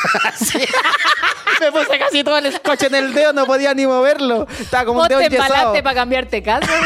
[1.72, 4.46] puse casi todo el scotch en el dedo, no podía ni moverlo.
[4.60, 6.70] Estaba como un dedo te embalaste para cambiarte casa.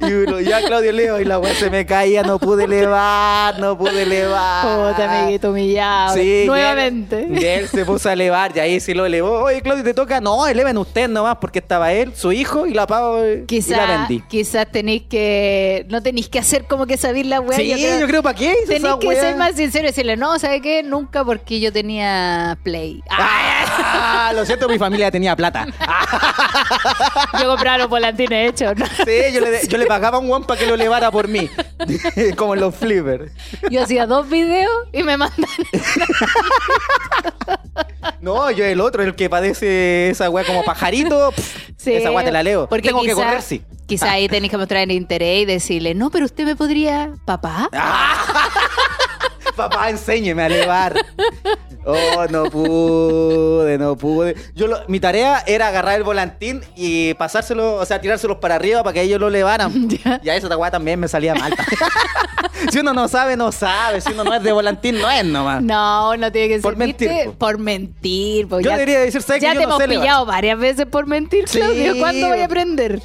[0.00, 3.78] Y uno, ya Claudio Leo, y la weá se me caía, no pude elevar, no
[3.78, 4.90] pude elevar.
[4.92, 6.14] Puta, amiguito humillado.
[6.14, 7.26] Sí, y él- Nuevamente.
[7.30, 9.44] Y él, se puso a elevar, y ahí sí lo elevó.
[9.44, 10.20] Oye, Claudio, te toca.
[10.20, 14.66] No, eleven usted nomás, porque estaba él, su hijo, y la y la Quizás quizás
[14.70, 15.86] tenéis que.
[15.88, 17.56] No tenéis que hacer como que sabéis la weá.
[17.56, 17.68] Sí,
[18.00, 19.20] yo creo, ¿para qué Tenéis que weá?
[19.20, 20.82] ser más sincero y decirle, no, ¿sabes qué?
[20.82, 23.02] Nunca porque yo tenía Play.
[23.78, 25.66] Ah, lo siento, mi familia tenía plata.
[27.40, 28.76] Yo compraba los volantines hechos.
[28.76, 28.86] ¿no?
[28.86, 31.48] Sí, yo le, yo le pagaba a un guan para que lo elevara por mí.
[32.36, 33.30] Como en los flippers.
[33.70, 35.48] Yo hacía dos videos y me mandan.
[38.20, 41.32] No, yo el otro, el que padece esa weá como pajarito.
[41.32, 42.68] pff, Sí, esa weá te la leo.
[42.68, 43.62] Porque Tengo que correr, sí.
[43.86, 47.68] Quizá ahí tenéis que mostrar el interés y decirle, no, pero usted me podría, papá.
[47.72, 48.48] Ah.
[49.56, 50.94] Papá, enséñeme a elevar.
[51.88, 54.34] Oh, no pude, no pude.
[54.54, 58.82] Yo lo- mi tarea era agarrar el volantín y pasárselo, o sea, tirárselos para arriba
[58.82, 59.72] para que ellos lo elevaran.
[60.04, 60.20] Ya.
[60.22, 61.54] Y a esa weá también me salía mal.
[62.72, 64.00] si uno no sabe, no sabe.
[64.00, 65.62] Si uno no es de volantín, no es nomás.
[65.62, 66.62] No, no tiene que ser.
[66.62, 67.10] Por mentir.
[67.38, 68.48] Por mentir.
[68.48, 68.58] po.
[68.60, 70.02] Yo Ya- debería decir, ¿sabes Ya que yo te no hemos sé elevar?
[70.04, 71.58] pillado varias veces por mentir, Sí.
[71.58, 71.96] Claudio.
[71.98, 73.00] ¿Cuándo voy a aprender?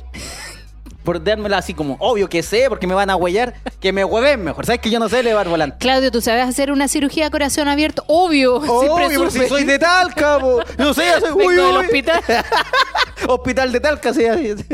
[1.03, 3.55] Por dármela así como, obvio que sé, porque me van a huellar.
[3.79, 4.65] Que me hueven mejor.
[4.65, 5.77] ¿Sabes que yo no sé elevar volante?
[5.79, 8.03] Claudio, ¿tú sabes hacer una cirugía a corazón abierto?
[8.07, 8.55] Obvio.
[8.67, 9.49] Obvio, si supe.
[9.49, 10.59] soy de Talca, po.
[10.77, 12.21] No sé, soy uy, del hospital.
[13.27, 14.25] Hospital de Talca, sí.
[14.25, 14.65] así.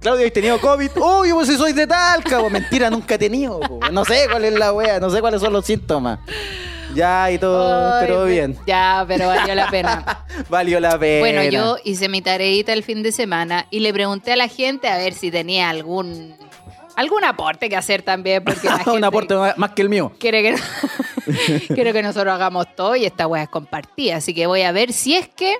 [0.00, 0.90] Claudio, ¿has tenido COVID?
[1.00, 2.50] Obvio, pues si soy de Talca, po.
[2.50, 3.80] Mentira, nunca he tenido, po.
[3.90, 6.20] No sé cuál es la wea, no sé cuáles son los síntomas.
[6.94, 8.56] Ya, y todo, Ay, bien.
[8.66, 10.24] Ya, pero valió la pena.
[10.48, 11.20] Valió la pena.
[11.20, 14.88] Bueno, yo hice mi tareita el fin de semana y le pregunté a la gente
[14.88, 16.34] a ver si tenía algún
[16.96, 20.12] algún aporte que hacer también, porque la gente Un aporte más que el mío.
[20.18, 20.54] quiere que,
[21.74, 24.16] quiere que nosotros hagamos todo y esta weá es compartida.
[24.16, 25.56] Así que voy a ver si es que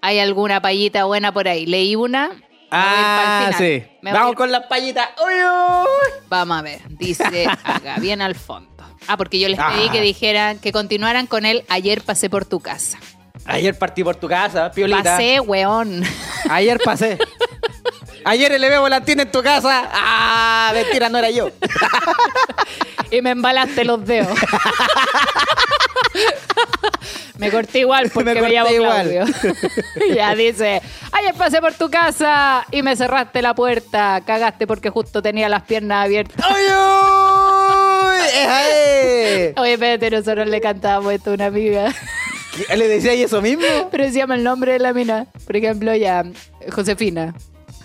[0.00, 1.66] hay alguna payita buena por ahí.
[1.66, 2.30] Leí una.
[2.70, 3.84] Ah, sí.
[4.02, 5.08] Vamos con las payitas.
[5.24, 6.22] Uy, uy.
[6.28, 6.80] Vamos a ver.
[6.88, 8.73] Dice acá, bien al fondo.
[9.08, 9.92] Ah, porque yo les pedí Ah.
[9.92, 11.64] que dijeran, que continuaran con él.
[11.68, 12.98] Ayer pasé por tu casa.
[13.46, 15.02] Ayer partí por tu casa, piolita.
[15.02, 16.02] Pasé, weón.
[16.48, 17.18] Ayer pasé.
[18.24, 19.88] Ayer elevé volantín en tu casa.
[19.92, 21.50] Ah, mentira, no era yo.
[23.10, 24.38] y me embalaste los dedos.
[27.38, 29.10] me corté igual porque Me me, llamo igual.
[29.10, 29.24] Claudio.
[30.14, 30.80] ya dice,
[31.12, 34.22] ayer pasé por tu casa y me cerraste la puerta.
[34.24, 36.46] Cagaste porque justo tenía las piernas abiertas.
[36.48, 36.62] ¡Uy,
[38.12, 39.52] es!
[39.56, 41.92] Oye, espérate, nosotros le cantábamos esto a una amiga.
[42.68, 43.64] ¿Qué- ¿Le decía eso mismo?
[43.90, 45.26] Pero llama el nombre de la mina.
[45.46, 46.24] Por ejemplo, ya,
[46.72, 47.34] Josefina.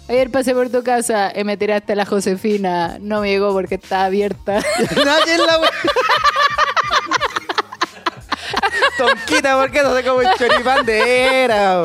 [0.08, 2.98] Ayer pasé por tu casa y me tiraste la Josefina.
[3.00, 4.60] No me llegó porque estaba abierta.
[5.06, 5.60] Nadie en la.
[8.98, 11.84] Tonquita, ¿por qué no sé cómo el choripán de era?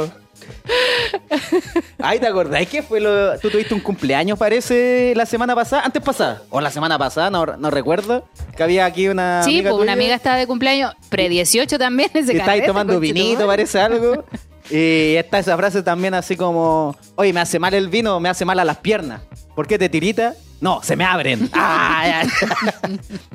[1.98, 3.38] Ay, ¿te acordás que fue lo...
[3.38, 5.82] Tú tuviste un cumpleaños, parece, la semana pasada?
[5.84, 6.42] Antes pasada.
[6.50, 8.26] O la semana pasada, no, no recuerdo.
[8.56, 12.10] Que había aquí una sí, amiga pues una amiga estaba de cumpleaños, pre-18 también.
[12.14, 14.24] Ese que está ahí carrete, tomando vinito, parece algo.
[14.70, 18.46] Y está esa frase también así como, oye, me hace mal el vino, me hace
[18.46, 19.20] mal a las piernas.
[19.54, 20.34] ¿Por qué te tirita?
[20.62, 21.50] No, se me abren.
[21.54, 22.22] Ah.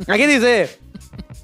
[0.08, 0.80] Aquí dice,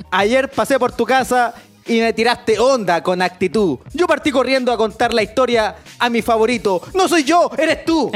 [0.10, 1.54] ayer pasé por tu casa
[1.88, 3.80] y me tiraste onda con actitud.
[3.94, 6.82] Yo partí corriendo a contar la historia a mi favorito.
[6.94, 8.08] No soy yo, eres tú.
[8.08, 8.14] Uy.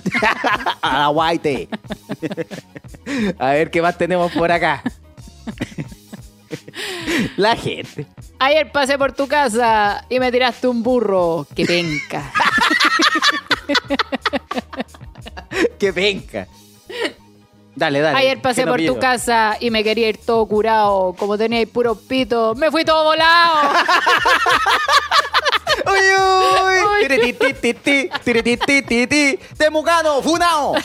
[0.82, 1.68] a la guaite.
[3.38, 4.82] a ver qué más tenemos por acá.
[7.36, 8.06] La gente.
[8.38, 11.46] Ayer pasé por tu casa y me tiraste un burro.
[11.54, 12.32] Que penca.
[15.78, 16.48] Qué penca.
[17.74, 18.18] Dale, dale.
[18.18, 21.14] Ayer pasé por tu casa y me quería ir todo curado.
[21.18, 23.70] Como teníais puro pito, me fui todo volado.
[25.86, 26.78] ¡Uy, uy!
[29.56, 30.74] Temucano, funao.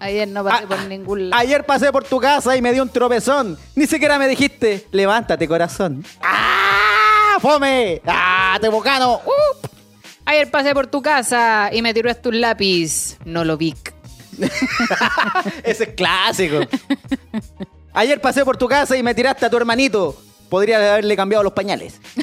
[0.00, 1.42] Ayer no pasé por ningún lado.
[1.42, 3.58] Ayer pasé por tu casa y me dio un tropezón.
[3.74, 6.02] Ni siquiera me dijiste, levántate, corazón.
[6.22, 7.36] ¡Ah!
[7.40, 8.00] ¡Fome!
[8.06, 9.20] ¡Ah, Temucano!
[9.26, 9.59] ¡Uh!
[10.30, 13.16] Ayer pasé por tu casa y me tiraste un lápiz.
[13.24, 13.74] No lo vi.
[15.64, 16.60] Ese es clásico.
[17.92, 20.16] Ayer pasé por tu casa y me tiraste a tu hermanito.
[20.48, 22.00] Podría haberle cambiado los pañales.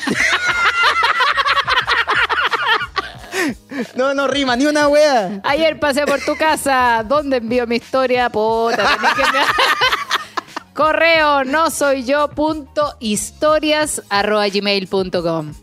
[3.95, 5.39] No, no rima, ni una wea.
[5.43, 7.03] Ayer pasé por tu casa.
[7.07, 8.29] ¿Dónde envío mi historia?
[8.29, 9.23] Puta, tenés que
[10.73, 15.53] Correo no soy yo punto historias arroba gmail punto com.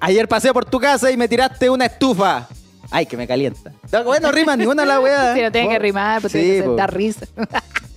[0.00, 2.46] Ayer pasé por tu casa y me tiraste una estufa.
[2.90, 3.72] Ay, que me calienta.
[3.90, 5.34] No, bueno, rima ni una la wea.
[5.36, 7.26] Si no tiene que Oh, rimar, pues sí, tiene que dar risa.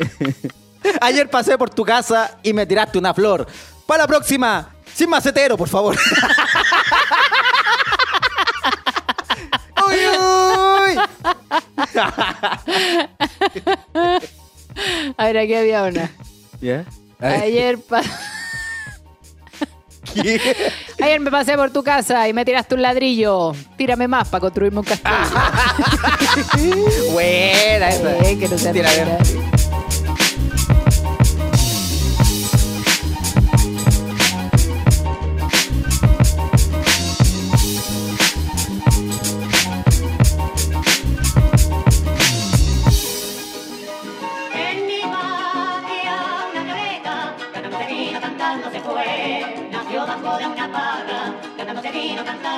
[1.02, 3.46] Ayer pasé por tu casa y me tiraste una flor.
[3.86, 5.96] Para la próxima, sin macetero, por favor.
[9.88, 10.98] ¡Uy, uy!
[15.18, 16.12] A ver, aquí había una.
[16.62, 16.86] ¿Ya?
[17.20, 17.80] Ayer,
[21.02, 23.54] Ayer me pasé por tu casa y me tiraste un ladrillo.
[23.78, 25.16] Tírame más para construirme un castillo.
[27.12, 28.18] Buena esa.
[28.26, 29.59] Eh, que no se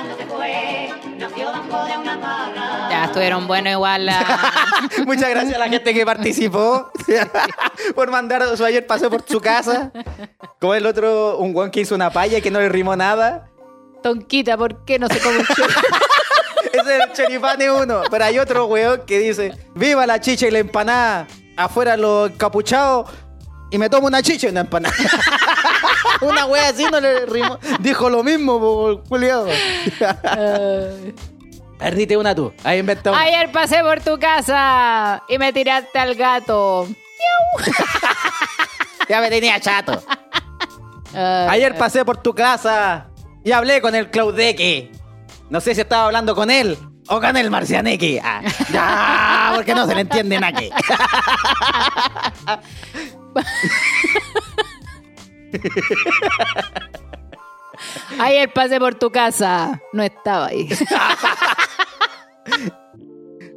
[0.08, 0.90] cantando se fue.
[1.18, 2.88] Nació bajo de una parra.
[2.90, 4.06] Ya estuvieron buenos igual.
[4.06, 4.52] la-
[5.06, 6.90] Muchas gracias a la gente que participó
[7.94, 9.92] por mandar su ayer pasé por su casa.
[10.60, 13.48] Como el otro, un guan que hizo una palla y que no le rimó nada.
[14.02, 15.68] Tonquita, ¿por qué no se come un churro?
[16.72, 18.02] Ese es el choripane uno.
[18.10, 21.26] Pero hay otro weón que dice: ¡Viva la chicha y la empanada!
[21.56, 23.08] Afuera los encapuchados
[23.70, 24.94] y me tomo una chicha y una empanada.
[26.22, 27.58] Una wea así no le rimó.
[27.80, 29.48] Dijo lo mismo, po, culiado.
[30.24, 31.14] Ay.
[31.78, 32.52] Perdiste una tú.
[32.64, 33.10] Ahí inventó.
[33.10, 33.20] una.
[33.20, 36.86] Ayer pasé por tu casa y me tiraste al gato.
[39.08, 40.02] Ya me tenía chato.
[41.12, 43.08] Ay, Ayer pasé por tu casa
[43.44, 44.90] y hablé con el Claudeque.
[45.50, 48.22] No sé si estaba hablando con él o con el Marcianeque.
[48.24, 48.40] Ah,
[48.72, 50.60] ya, porque no se le entiende nada.
[58.20, 59.80] Ayer pasé por tu casa.
[59.92, 60.68] No estaba ahí.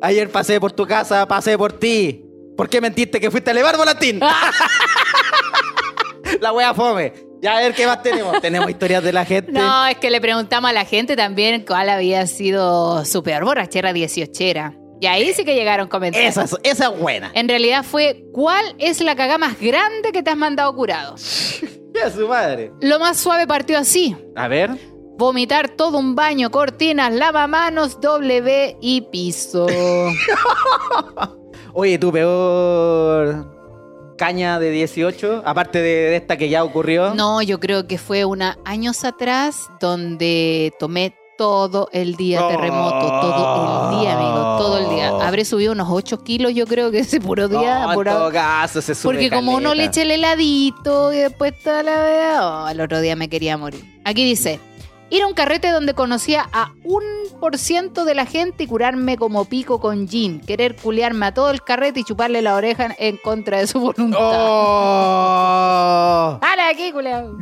[0.01, 2.21] Ayer pasé por tu casa, pasé por ti.
[2.57, 4.19] ¿Por qué mentiste que fuiste a elevar volatín?
[6.41, 7.13] la wea fome.
[7.41, 8.39] Ya a ver qué más tenemos.
[8.41, 9.51] Tenemos historias de la gente.
[9.51, 13.93] No, es que le preguntamos a la gente también cuál había sido su peor borrachera
[13.93, 14.73] dieciochera.
[15.01, 16.31] Y ahí sí que llegaron comentarios.
[16.37, 17.31] Esa, es- esa es buena.
[17.33, 21.15] En realidad fue, ¿cuál es la cagá más grande que te has mandado curado?
[21.95, 22.71] Ya su madre.
[22.81, 24.15] Lo más suave partió así.
[24.35, 24.71] A ver.
[25.17, 29.65] Vomitar todo un baño, cortinas, lavamanos, W y piso.
[31.73, 33.53] Oye, tu peor
[34.17, 37.15] caña de 18, aparte de, de esta que ya ocurrió.
[37.15, 42.49] No, yo creo que fue una años atrás donde tomé todo el día Oh.
[42.49, 45.09] terremoto, todo el día, amigo, todo el día.
[45.27, 47.89] Habré subido unos 8 kilos, yo creo que ese puro día.
[47.93, 51.83] pura- todo caso, se sube Porque como uno le echa el heladito y después toda
[51.83, 53.83] la vea, oh, al otro día me quería morir.
[54.05, 54.59] Aquí dice,
[55.09, 57.03] ir a un carrete donde conocía a un
[57.39, 61.51] por ciento de la gente y curarme como pico con gin, querer culiarme a todo
[61.51, 64.19] el carrete y chuparle la oreja en contra de su voluntad.
[65.25, 66.39] ¡Oh!
[66.41, 67.35] ¡Dale aquí, culiao!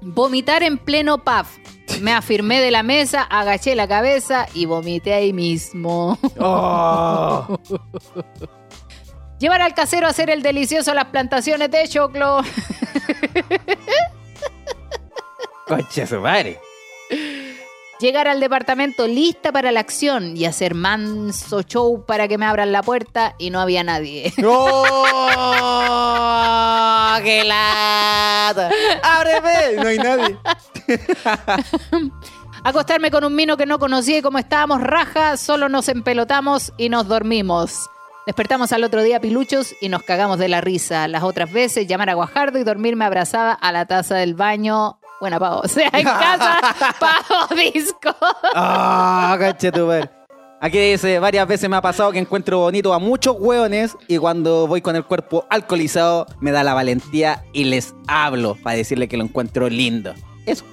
[0.00, 1.46] Vomitar en pleno pub.
[2.00, 6.18] Me afirmé de la mesa, agaché la cabeza y vomité ahí mismo.
[6.38, 7.58] ¡Oh!
[9.38, 12.40] Llevar al casero a hacer el delicioso a las plantaciones de choclo.
[15.66, 16.60] Concha su madre.
[18.00, 22.72] Llegar al departamento lista para la acción y hacer manso show para que me abran
[22.72, 24.32] la puerta y no había nadie.
[24.44, 25.26] ¡Oh!
[27.22, 28.70] ¡Qué lata!
[29.02, 29.76] ¡Ábreme!
[29.76, 30.36] No hay nadie.
[32.64, 36.88] Acostarme con un mino que no conocía y como estábamos raja, solo nos empelotamos y
[36.88, 37.90] nos dormimos.
[38.26, 41.06] Despertamos al otro día piluchos y nos cagamos de la risa.
[41.08, 44.98] Las otras veces llamar a Guajardo y dormirme abrazada a la taza del baño.
[45.20, 45.60] Buena pavo.
[45.64, 46.60] O sea, en casa,
[47.00, 48.14] pavo disco.
[49.72, 50.10] Tu madre.
[50.60, 54.66] Aquí dice, varias veces me ha pasado que encuentro bonito a muchos hueones y cuando
[54.66, 59.18] voy con el cuerpo alcoholizado me da la valentía y les hablo para decirle que
[59.18, 60.14] lo encuentro lindo.
[60.46, 60.64] Eso.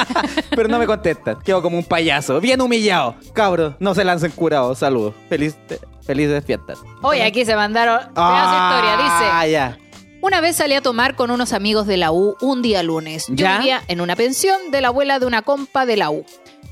[0.50, 1.38] Pero no me contestan.
[1.44, 2.40] Quedo como un payaso.
[2.40, 3.14] Bien humillado.
[3.34, 4.78] Cabros, no se lancen curados.
[4.78, 5.14] Saludos.
[5.28, 5.56] Feliz,
[6.04, 6.78] felices fiestas.
[7.02, 8.00] Oye, aquí se mandaron.
[8.00, 9.30] Su historia, dice.
[9.30, 9.78] Ah, ya.
[10.26, 13.26] Una vez salí a tomar con unos amigos de la U un día lunes.
[13.28, 13.58] Yo ¿Ya?
[13.58, 16.26] vivía en una pensión de la abuela de una compa de la U.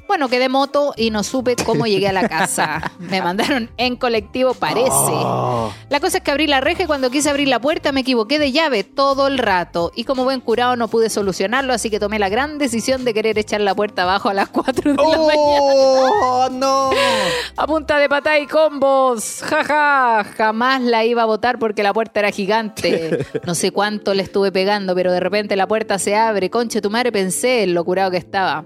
[0.07, 2.93] Bueno, quedé moto y no supe cómo llegué a la casa.
[2.99, 4.91] Me mandaron en colectivo, parece.
[4.91, 5.73] Oh.
[5.89, 8.39] La cosa es que abrí la reja y cuando quise abrir la puerta me equivoqué
[8.39, 9.93] de llave todo el rato.
[9.95, 13.39] Y como buen curado no pude solucionarlo, así que tomé la gran decisión de querer
[13.39, 15.33] echar la puerta abajo a las 4 de la mañana.
[15.37, 16.91] ¡Oh, no!
[17.57, 19.43] A punta de patá y combos.
[19.43, 20.25] Jaja.
[20.37, 23.27] Jamás la iba a botar porque la puerta era gigante.
[23.45, 26.51] No sé cuánto le estuve pegando, pero de repente la puerta se abre.
[26.51, 28.65] Conche tu madre, pensé en lo curado que estaba.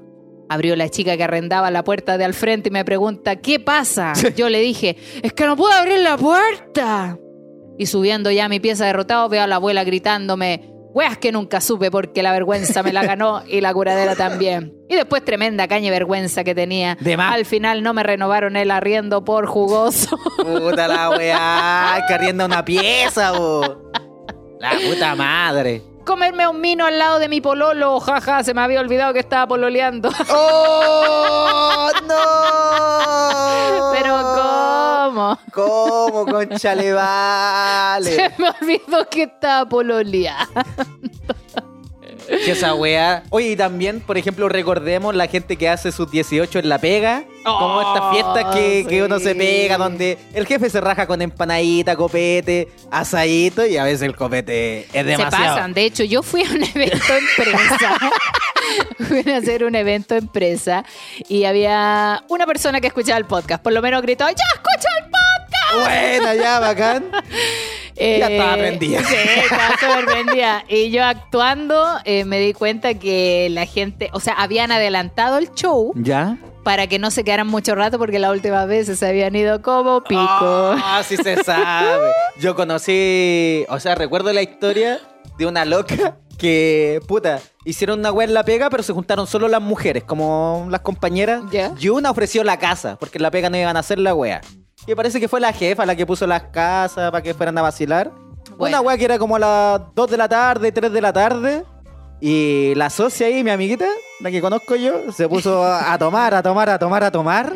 [0.49, 4.15] Abrió la chica que arrendaba la puerta de al frente y me pregunta, ¿qué pasa?
[4.37, 7.19] Yo le dije, es que no puedo abrir la puerta.
[7.79, 11.61] Y subiendo ya a mi pieza derrotado, veo a la abuela gritándome, weas que nunca
[11.61, 14.75] supe porque la vergüenza me la ganó y la curadera también.
[14.89, 16.97] Y después tremenda caña y vergüenza que tenía.
[17.01, 17.35] De más.
[17.35, 20.19] Al final no me renovaron el arriendo por jugoso.
[20.39, 23.93] Puta la weá, que arrienda una pieza, bo.
[24.59, 25.83] La puta madre.
[26.09, 29.47] Comerme un mino al lado de mi pololo, jaja, se me había olvidado que estaba
[29.47, 30.09] pololeando.
[30.31, 33.93] ¡Oh, no!
[33.93, 35.39] Pero ¿cómo?
[35.53, 38.11] ¿Cómo, conchale, vale?
[38.11, 40.63] Se me olvidó que estaba pololeando.
[42.29, 43.23] Que esa weá.
[43.31, 47.25] Oye, y también, por ejemplo, recordemos la gente que hace sus 18 en la pega.
[47.43, 51.97] como estas fiestas que, que uno se pega, donde el jefe se raja con empanadita,
[51.97, 55.55] copete, asadito, y a veces el copete es Se demasiado.
[55.55, 55.73] pasan.
[55.73, 57.97] De hecho, yo fui a un evento empresa.
[58.99, 60.85] fui a hacer un evento empresa
[61.29, 63.63] y había una persona que escuchaba el podcast.
[63.63, 65.89] Por lo menos gritó, ¡Ya escucha el podcast!
[65.89, 67.05] Buena, ya, bacán.
[67.99, 69.01] Ya estaba prendida.
[69.01, 70.65] Eh, Sí, estaba súper prendida.
[70.69, 75.53] Y yo actuando eh, me di cuenta que la gente, o sea, habían adelantado el
[75.55, 76.37] show ¿Ya?
[76.63, 80.03] para que no se quedaran mucho rato porque la última vez se habían ido como
[80.05, 80.21] pico.
[80.23, 82.11] Ah, sí se sabe.
[82.41, 85.01] Yo conocí, o sea, recuerdo la historia
[85.39, 89.49] de una loca que, puta, hicieron una wea en la pega, pero se juntaron solo
[89.49, 91.43] las mujeres, como las compañeras.
[91.51, 91.73] Ya.
[91.79, 94.41] Y una ofreció la casa, porque en la pega no iban a hacer la wea.
[94.89, 97.63] Y parece que fue la jefa la que puso las casas para que fueran a
[97.63, 98.11] vacilar.
[98.57, 98.79] Bueno.
[98.79, 101.65] Una wea que era como a las 2 de la tarde, 3 de la tarde.
[102.23, 103.87] Y la socia ahí, mi amiguita,
[104.21, 107.53] la que conozco yo, se puso a tomar, a tomar, a tomar, a tomar.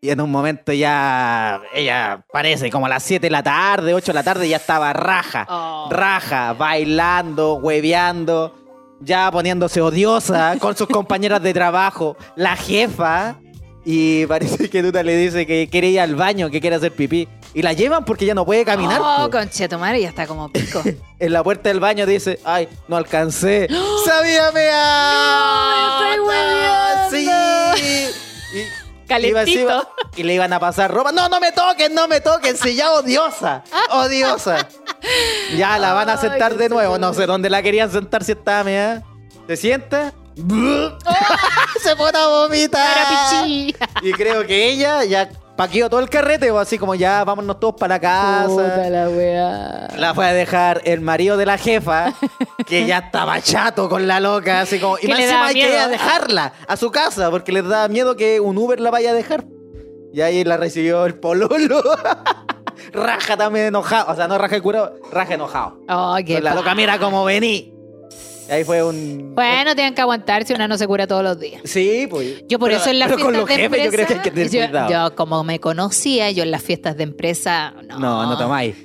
[0.00, 4.12] Y en un momento ya, ella parece como a las 7 de la tarde, 8
[4.12, 5.88] de la tarde, ya estaba raja, Oh.
[5.90, 8.54] raja, bailando, hueveando,
[9.00, 13.36] ya poniéndose odiosa con sus compañeras de trabajo, la jefa.
[13.84, 17.28] Y parece que Duda le dice que quiere ir al baño, que quiere hacer pipí.
[17.52, 19.00] Y la llevan porque ya no puede caminar.
[19.02, 19.30] Oh, po.
[19.30, 20.82] conchetumare, ya está como pico.
[21.18, 23.68] En la puerta del baño dice, ay, no alcancé.
[24.04, 26.18] ¡Sabía mear!
[26.18, 27.24] No, estoy.
[27.76, 28.10] Sí.
[28.54, 29.88] Y, Calentito.
[30.16, 31.12] le iban a pasar ropa.
[31.12, 32.56] No, no me toquen, no me toquen.
[32.56, 33.62] Si ya odiosa.
[33.90, 34.68] Odiosa.
[35.56, 36.98] Ya la van a sentar de nuevo.
[36.98, 39.02] No sé dónde la querían sentar si estaba meada.
[39.46, 40.12] ¿Se sienta?
[41.82, 43.46] Se pone a vomitar.
[43.46, 47.74] Y creo que ella ya paqueó todo el carrete, o así como ya vámonos todos
[47.78, 48.48] para la casa.
[48.48, 49.88] Puta la weá.
[49.96, 52.12] La fue a dejar el marido de la jefa,
[52.66, 54.98] que ya estaba chato con la loca, así como.
[55.00, 58.80] Y más encima a dejarla a su casa, porque les da miedo que un Uber
[58.80, 59.44] la vaya a dejar.
[60.12, 61.82] Y ahí la recibió el pololo.
[62.92, 64.12] raja también enojado.
[64.12, 65.78] O sea, no raja curado, raja enojado.
[65.88, 67.73] Oh, qué Pues la loca, mira cómo vení.
[68.50, 69.34] Ahí fue un.
[69.34, 71.62] Bueno, tienen que aguantarse, una no se cura todos los días.
[71.64, 72.44] Sí, pues.
[72.48, 74.06] Yo por Pero- eso en las pero fiestas con los de jefes empresa, yo creo
[74.06, 74.90] que hay que tener yo, cuidado.
[75.10, 77.98] yo como me conocía, yo en las fiestas de empresa, no.
[77.98, 78.76] No, no tomáis.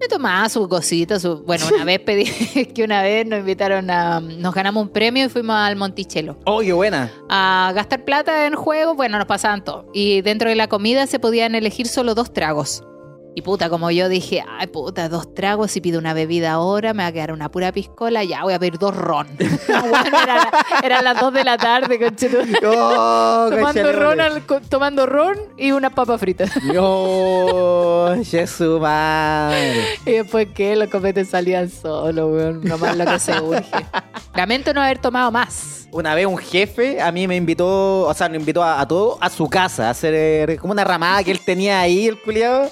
[0.00, 1.42] Me tomaba su cosita, su...
[1.42, 2.24] Bueno, una vez pedí
[2.74, 4.20] que una vez nos invitaron a...
[4.20, 6.38] Nos ganamos un premio y fuimos al Monticello.
[6.44, 7.10] Oh, qué buena.
[7.28, 9.90] A gastar plata en juegos, bueno, nos pasaban todo.
[9.92, 12.84] Y dentro de la comida se podían elegir solo dos tragos.
[13.34, 17.04] Y puta, como yo dije, ay puta, dos tragos, si pido una bebida ahora, me
[17.04, 19.28] va a quedar una pura piscola, ya voy a pedir dos ron.
[19.68, 20.50] bueno, era la-
[20.82, 22.58] eran las dos de la tarde, conchetumare.
[22.66, 26.46] Oh, tomando ron, al- tomando ron y una papa frita.
[26.64, 29.84] No, Jesús madre.
[30.04, 32.64] y después que los copetes salían solos, weón.
[32.64, 33.86] Nomás lo que se urge.
[34.34, 35.86] Lamento no haber tomado más.
[35.92, 39.16] Una vez un jefe a mí me invitó, o sea, nos invitó a, a todos
[39.20, 42.68] a su casa a hacer como una ramada que él tenía ahí, el culiado.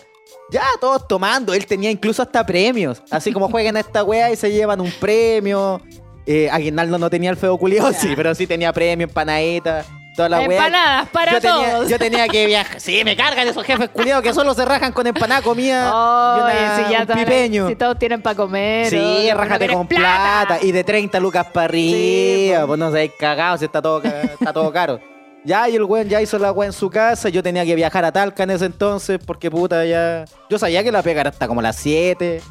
[0.51, 1.53] Ya, todos tomando.
[1.55, 3.03] Él tenía incluso hasta premios.
[3.11, 5.81] Así como juegan a esta wea y se llevan un premio.
[6.25, 9.85] Eh, Aguinaldo no tenía el feo culiado, sí, pero sí tenía premio, empanadita.
[10.17, 10.43] toda la.
[10.43, 11.89] Empanadas para yo tenía, todos.
[11.89, 12.81] Yo tenía que viajar.
[12.81, 16.65] Sí, me cargan esos jefes culiados que solo se rajan con empanada, comida y Oye,
[16.65, 17.69] una- si ya un pipeño.
[17.69, 18.89] Si todos tienen para comer.
[18.91, 20.59] Sí, rájate con plata.
[20.63, 21.97] Y de 30 lucas para arriba.
[21.97, 25.01] Sí, pues no seáis cagados, está todo, está todo caro.
[25.47, 27.29] Ya, y el weón ya hizo la weá en su casa.
[27.29, 30.25] Yo tenía que viajar a Talca en ese entonces porque puta ya.
[30.51, 32.43] Yo sabía que la pega era hasta como las 7.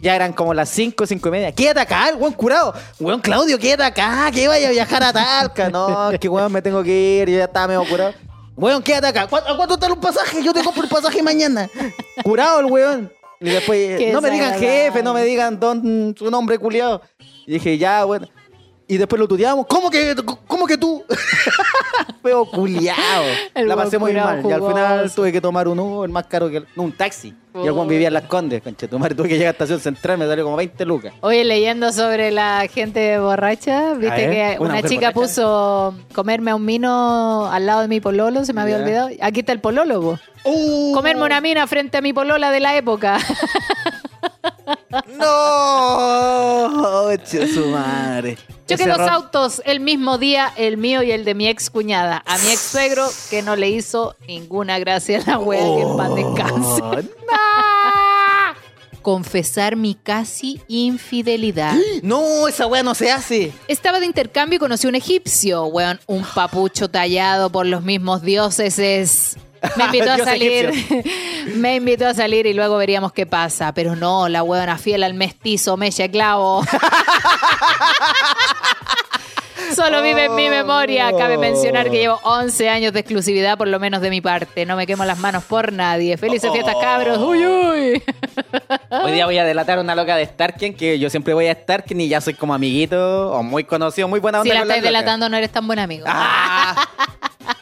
[0.00, 1.52] Ya eran como las 5, 5 y media.
[1.52, 2.72] Quédate acá, el weón curado.
[2.98, 5.68] Weón Claudio, quédate acá, que vaya a viajar a Talca.
[5.68, 8.14] No, que weón me tengo que ir, yo ya estaba medio curado.
[8.56, 9.26] Weón, quédate acá.
[9.26, 10.42] ¿Cu- ¿A cuánto está un pasaje?
[10.42, 11.68] Yo te compro el pasaje mañana.
[12.24, 13.12] Curado el weón.
[13.40, 17.02] Y después, no me digan jefe, no me digan don, su nombre culiado.
[17.46, 18.26] Y dije, ya, bueno.
[18.90, 19.66] Y después lo tuteamos.
[19.66, 20.16] ¿Cómo que,
[20.46, 21.04] cómo que tú?
[22.22, 23.24] Feo culiado.
[23.54, 24.42] El La pasé muy mal.
[24.44, 27.34] Y al final tuve que tomar un Uber más caro que el- no, un taxi.
[27.54, 28.86] Y el vivía en Las Condes, concha.
[28.88, 31.12] Tu madre tuve que llegar a Estación Central, me salió como 20 lucas.
[31.20, 35.12] Oye, leyendo sobre la gente borracha, viste ver, que una chica borracha.
[35.12, 39.10] puso comerme a un mino al lado de mi pololo, se me había olvidado.
[39.20, 40.18] Aquí está el polólogo.
[40.44, 43.18] Uh, Comerme una mina frente a mi polola de la época.
[45.16, 47.08] ¡No!
[47.24, 48.36] Che, su madre.
[48.66, 52.22] Choqué dos ron- autos el mismo día, el mío y el de mi ex cuñada.
[52.26, 55.96] A mi ex suegro, que no le hizo ninguna gracia a la wea que en
[55.96, 56.82] paz descanse.
[56.82, 57.00] Oh,
[59.02, 61.74] Confesar mi casi infidelidad.
[62.02, 63.52] No, esa weá no se hace.
[63.68, 65.98] Estaba de intercambio y conocí un egipcio, weón.
[66.06, 69.36] Un papucho tallado por los mismos dioses es...
[69.76, 70.72] Me invitó a salir.
[71.56, 73.72] me invitó a salir y luego veríamos qué pasa.
[73.72, 76.62] Pero no, la weona fiel al mestizo, Meche Clavo.
[79.74, 81.12] Solo vive en mi memoria.
[81.16, 84.64] Cabe mencionar que llevo 11 años de exclusividad, por lo menos de mi parte.
[84.64, 86.16] No me quemo las manos por nadie.
[86.16, 87.18] Felices fiestas, cabros.
[87.18, 88.02] Uy, uy.
[88.90, 91.54] Hoy día voy a delatar a una loca de Starken, que yo siempre voy a
[91.54, 94.68] Starken y ya soy como amiguito o muy conocido, muy buena onda Si la con
[94.68, 94.82] locas.
[94.82, 96.06] delatando, no eres tan buen amigo.
[96.08, 96.86] Ah.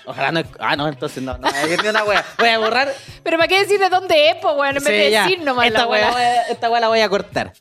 [0.07, 0.43] Ojalá no.
[0.59, 1.37] Ah, no, entonces no.
[1.39, 2.25] no es ni una wea.
[2.39, 2.93] Voy a borrar.
[3.23, 4.77] Pero ¿para qué decir de dónde es, po, weón?
[4.77, 7.53] En vez de decir nomás esta la wea Esta wea la voy a cortar.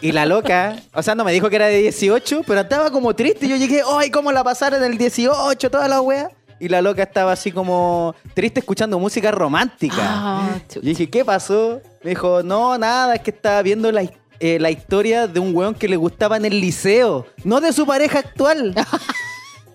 [0.00, 3.14] Y la loca, o sea, no me dijo que era de 18, pero estaba como
[3.14, 3.48] triste.
[3.48, 5.70] Yo llegué, ay, ¿cómo la pasaron del 18?
[5.70, 6.30] Toda la wea.
[6.58, 9.96] Y la loca estaba así como triste escuchando música romántica.
[10.00, 10.58] Ah.
[10.76, 11.82] Y dije, ¿qué pasó?
[12.02, 14.08] Me dijo, no, nada, es que estaba viendo la,
[14.40, 17.86] eh, la historia de un weón que le gustaba en el liceo, no de su
[17.86, 18.74] pareja actual.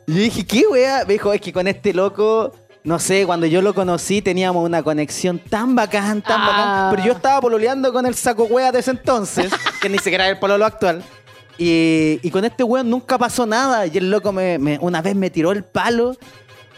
[0.08, 1.04] y yo dije, ¿qué wea?
[1.08, 4.82] Me dijo, es que con este loco, no sé, cuando yo lo conocí teníamos una
[4.84, 6.46] conexión tan bacán, tan Ah.
[6.48, 6.92] bacán.
[6.96, 10.34] Pero yo estaba pololeando con el saco wea de ese entonces, que ni siquiera era
[10.34, 11.04] el pololo actual.
[11.58, 13.86] Y, y con este weón nunca pasó nada.
[13.86, 16.16] Y el loco me, me- una vez me tiró el palo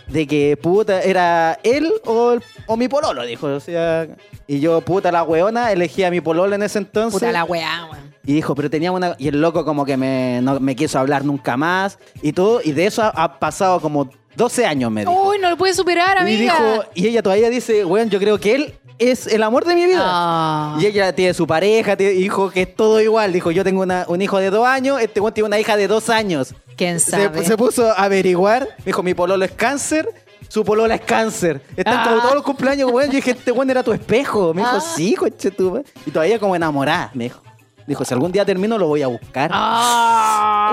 [0.08, 3.48] de que puta era él o, el- o mi pololo, dijo.
[3.48, 4.08] O sea,
[4.48, 7.20] y yo, puta la weona, elegí a mi pololo en ese entonces.
[7.20, 8.14] Puta la weá, weón.
[8.26, 9.16] Y dijo, pero tenía una.
[9.18, 12.00] Y el loco como que me, no me quiso hablar nunca más.
[12.22, 12.62] Y todo.
[12.64, 15.30] Y de eso ha, ha pasado como 12 años, me dijo.
[15.30, 16.54] Uy, no lo puedes superar, y amiga.
[16.54, 19.86] dijo, y ella todavía dice, weón, yo creo que él es el amor de mi
[19.86, 20.00] vida.
[20.06, 20.78] Ah.
[20.80, 23.34] Y ella tiene su pareja, tiene hijo que es todo igual.
[23.34, 25.88] Dijo, yo tengo una- un hijo de dos años, este weón tiene una hija de
[25.88, 26.54] dos años.
[26.76, 27.46] ¿Quién Se, sabe?
[27.46, 28.68] se puso a averiguar.
[28.80, 30.08] Me dijo, mi pololo es cáncer,
[30.48, 31.62] su polola es cáncer.
[31.76, 32.04] Están Ah.
[32.10, 33.10] como todos los cumpleaños, weón.
[33.10, 34.54] Yo dije, este weón era tu espejo.
[34.54, 34.82] Me dijo, Ah.
[34.96, 35.84] sí, coche tú.
[36.06, 37.42] Y todavía como enamorada, me dijo.
[37.86, 39.52] Dijo, si algún día termino, lo voy a buscar.
[39.54, 40.70] Ah.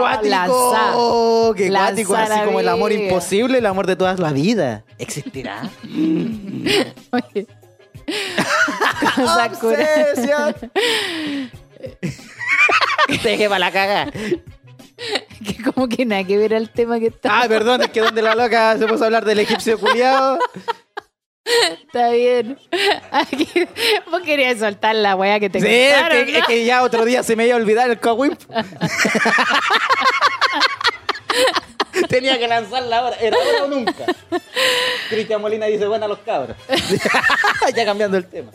[0.94, 2.14] Oh, ¡Qué cuático!
[2.14, 4.84] Así como el amor imposible, el amor de toda la vida.
[4.96, 5.68] ¿Existirá?
[7.10, 7.46] Oye.
[9.62, 10.54] Obsesión.
[13.22, 14.12] Te dejé para la caga.
[15.44, 17.40] Que como que nada que ver al tema que está.
[17.40, 20.38] Ah, perdón, es que donde la loca se puso a hablar del egipcio culiado.
[21.82, 22.58] Está bien.
[23.10, 23.48] Aquí,
[24.10, 26.38] vos querías soltar la weá que te Sí, es que, ¿no?
[26.38, 28.40] es que ya otro día se me iba a olvidar el cowimp.
[32.08, 33.16] Tenía que lanzarla ahora.
[33.20, 34.04] ¿Era ahora o nunca?
[35.08, 36.56] Cristian Molina dice, buena los cabros.
[37.74, 38.50] ya cambiando el tema.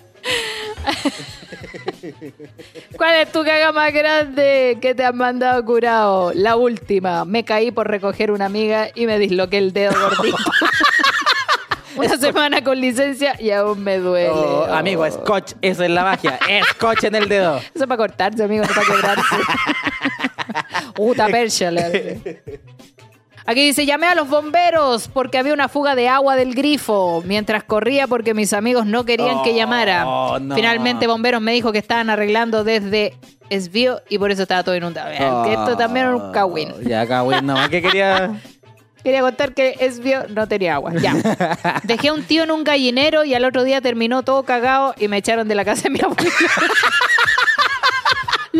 [2.98, 6.32] ¿Cuál es tu caga más grande que te han mandado curado?
[6.34, 7.26] La última.
[7.26, 10.38] Me caí por recoger una amiga y me disloqué el dedo gordito.
[11.96, 14.30] una semana con licencia y aún me duele.
[14.30, 14.74] Oh, Oh.
[14.74, 16.40] amigo, scotch, esa es la magia.
[16.74, 17.58] Scotch en el dedo.
[17.58, 19.36] Eso es para cortarse, amigo, no para quebrarse.
[20.96, 21.72] Puta percha.
[23.48, 27.64] Aquí dice, llamé a los bomberos porque había una fuga de agua del grifo mientras
[27.64, 30.04] corría porque mis amigos no querían que Oh, llamara.
[30.40, 30.56] no.
[30.56, 33.14] Finalmente bomberos me dijo que estaban arreglando desde
[33.52, 35.12] Esbío y por eso estaba todo inundado.
[35.44, 36.72] Que esto también era un cagüín.
[36.76, 37.56] Oh, Ya, cagüín, no.
[37.70, 38.32] ¿Qué quería?
[39.04, 40.94] Quería contar que Esbío no tenía agua.
[41.00, 41.14] Ya.
[41.84, 45.08] Dejé a un tío en un gallinero y al otro día terminó todo cagado y
[45.08, 46.32] me echaron de la casa de mi abuelo.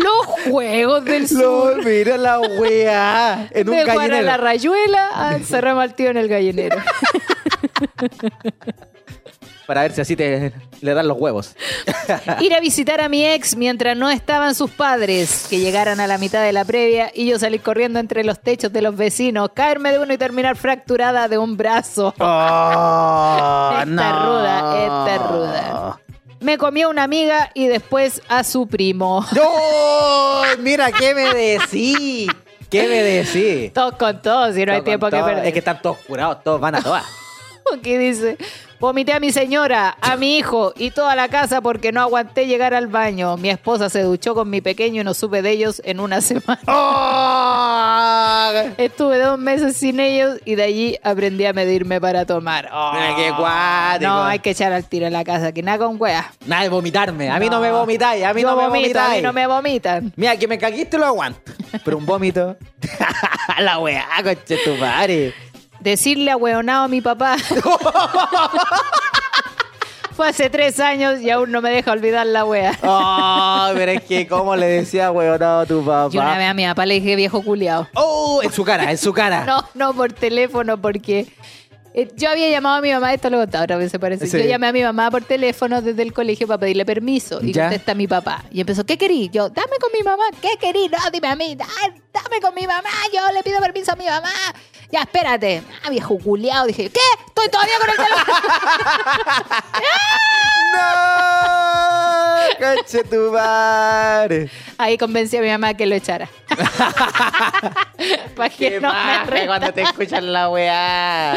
[0.06, 1.84] Lo Los juegos del sur.
[1.84, 3.48] Mira la weá.
[3.52, 4.22] En un de gallinero.
[4.22, 6.76] la rayuela, a encerramos al tío en el gallinero.
[9.66, 11.56] Para ver si así te le dan los huevos.
[12.40, 16.18] Ir a visitar a mi ex mientras no estaban sus padres, que llegaran a la
[16.18, 19.90] mitad de la previa y yo salir corriendo entre los techos de los vecinos, caerme
[19.90, 22.14] de uno y terminar fracturada de un brazo.
[22.20, 26.00] Oh, Esta ruda, esta ruda.
[26.46, 29.26] Me comió una amiga y después a su primo.
[29.34, 30.62] ¡No!
[30.62, 32.28] Mira, ¿qué me decís?
[32.70, 33.72] ¿Qué me decís?
[33.72, 35.26] Todos con todos, si no hay tiempo que todo.
[35.26, 35.46] perder.
[35.46, 37.04] Es que están todos curados, todos van a todas.
[37.76, 38.38] Aquí dice,
[38.80, 42.74] vomité a mi señora, a mi hijo y toda la casa porque no aguanté llegar
[42.74, 43.36] al baño.
[43.36, 46.60] Mi esposa se duchó con mi pequeño y no supe de ellos en una semana.
[46.66, 48.52] ¡Oh!
[48.78, 52.68] Estuve dos meses sin ellos y de allí aprendí a medirme para tomar.
[52.72, 54.10] Oh, qué cuático.
[54.10, 56.26] No, hay que echar al tiro en la casa, que nada con weas.
[56.46, 57.30] Nada de vomitarme.
[57.30, 59.12] A mí no, me vomitáis, a mí Yo no me vomito, vomitáis.
[59.12, 60.12] a mí no me vomitan.
[60.16, 61.40] Mira, que me caguiste lo aguanto.
[61.84, 62.56] Pero un vómito.
[63.58, 65.34] la weá, coche tu madre.
[65.80, 67.36] Decirle a hueonado a mi papá.
[70.16, 72.78] Fue hace tres años y aún no me deja olvidar la wea.
[72.82, 76.08] Oh, pero es que, ¿cómo le decía huevonado a tu papá?
[76.10, 77.86] Yo una vez a mi papá le dije viejo culiao.
[77.94, 79.44] Oh, en su cara, en su cara.
[79.46, 81.26] No, no por teléfono, porque
[81.92, 84.26] eh, yo había llamado a mi mamá, esto lo he contado otra vez, se parece.
[84.26, 84.38] Sí.
[84.38, 87.38] Yo llamé a mi mamá por teléfono desde el colegio para pedirle permiso.
[87.42, 87.64] Y Ya.
[87.64, 88.42] contesta mi papá.
[88.50, 89.28] Y empezó, ¿qué querí?
[89.30, 90.24] Yo, dame con mi mamá.
[90.40, 90.88] ¿Qué querí?
[90.88, 91.54] No, dime a mí.
[91.56, 91.66] Da-
[92.14, 92.88] Dame con mi mamá.
[93.12, 94.30] Yo le pido permiso a mi mamá.
[94.90, 95.62] Ya, espérate.
[95.84, 96.66] Ah, viejo culiao.
[96.66, 97.00] Dije, ¿qué?
[97.26, 98.24] Estoy todavía con el teléfono.
[100.76, 101.46] ¡No!
[102.58, 104.50] ¡Coche tu madre!
[104.78, 106.28] Ahí convencí a mi mamá que lo echara.
[108.36, 111.34] para que ¡Qué no me cuando te escuchan la weá!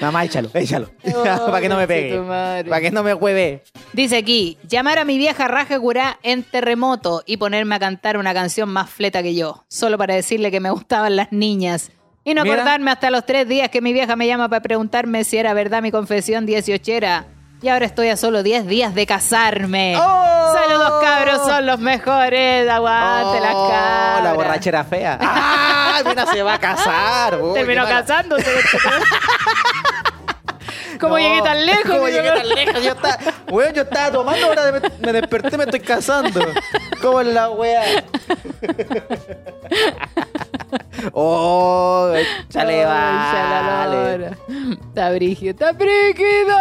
[0.00, 0.90] Mamá, échalo, échalo.
[1.12, 2.18] Oh, Para que no me conche pegue.
[2.68, 3.62] Para que no me hueve.
[3.92, 8.32] Dice aquí, llamar a mi vieja raja curá en terremoto y ponerme a cantar una
[8.34, 11.90] canción más fleta que yo, solo para decirle que me gustaban las niñas.
[12.30, 12.54] Y no Mira.
[12.54, 15.82] acordarme hasta los tres días que mi vieja me llama para preguntarme si era verdad
[15.82, 17.24] mi confesión dieciochera.
[17.62, 19.94] Y ahora estoy a solo 10 días de casarme.
[19.98, 20.52] ¡Oh!
[20.54, 22.68] Saludos cabros, son los mejores.
[22.70, 24.24] Aguante las Oh, cabras.
[24.24, 25.18] La borrachera fea.
[25.20, 26.00] ¡Ah!
[26.06, 27.38] Mira, se va a casar.
[27.42, 28.46] Uy, Terminó casándose.
[31.00, 31.90] ¿Cómo No, llegué tan lejos?
[31.90, 32.84] ¿Cómo llegué tan lejos?
[32.84, 33.18] Yo estaba,
[33.50, 36.40] weón, yo estaba tomando, ahora me, me desperté, me estoy casando.
[37.00, 37.82] ¿Cómo es la wea?
[41.12, 42.26] oh, vale.
[42.48, 44.36] chalalora.
[44.88, 46.56] Está brígido, está brígido.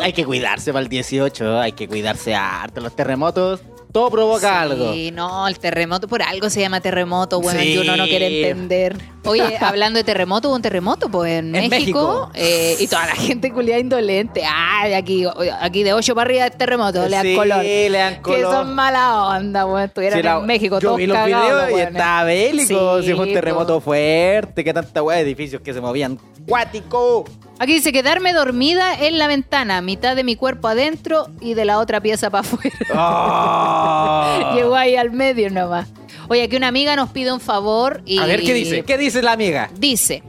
[0.00, 2.80] Hay que cuidarse para el 18, hay que cuidarse harto.
[2.80, 3.60] Los terremotos,
[3.92, 4.92] todo provoca algo.
[4.92, 7.72] Sí, no, el terremoto, por algo se llama terremoto, bueno, Sí.
[7.74, 8.96] y uno no quiere entender.
[9.24, 12.32] Oye, hablando de terremoto, hubo un terremoto pues en, En México, México.
[12.34, 14.42] eh, y toda la gente culiada indolente.
[14.48, 15.24] Ay, aquí,
[15.60, 17.62] aquí de 8 para arriba es terremoto, le dan Sí, color.
[17.64, 18.52] le dan Que color.
[18.54, 19.82] son mala onda, weón.
[19.84, 23.00] Estuvieran en México, yo todos vi los cagados, videos y estaba bélico.
[23.02, 23.80] Sí, si fue un terremoto po.
[23.80, 26.18] fuerte, que tanta weá, edificios que se movían.
[26.46, 27.24] ¡Cuático!
[27.60, 31.78] Aquí dice quedarme dormida en la ventana, mitad de mi cuerpo adentro y de la
[31.78, 32.74] otra pieza para afuera.
[32.94, 34.52] Ah.
[34.56, 35.92] Llegó ahí al medio nomás.
[36.28, 38.16] Oye, aquí una amiga nos pide un favor y...
[38.16, 38.82] A ver, ¿qué dice?
[38.82, 39.68] ¿Qué dice la amiga?
[39.76, 40.22] Dice,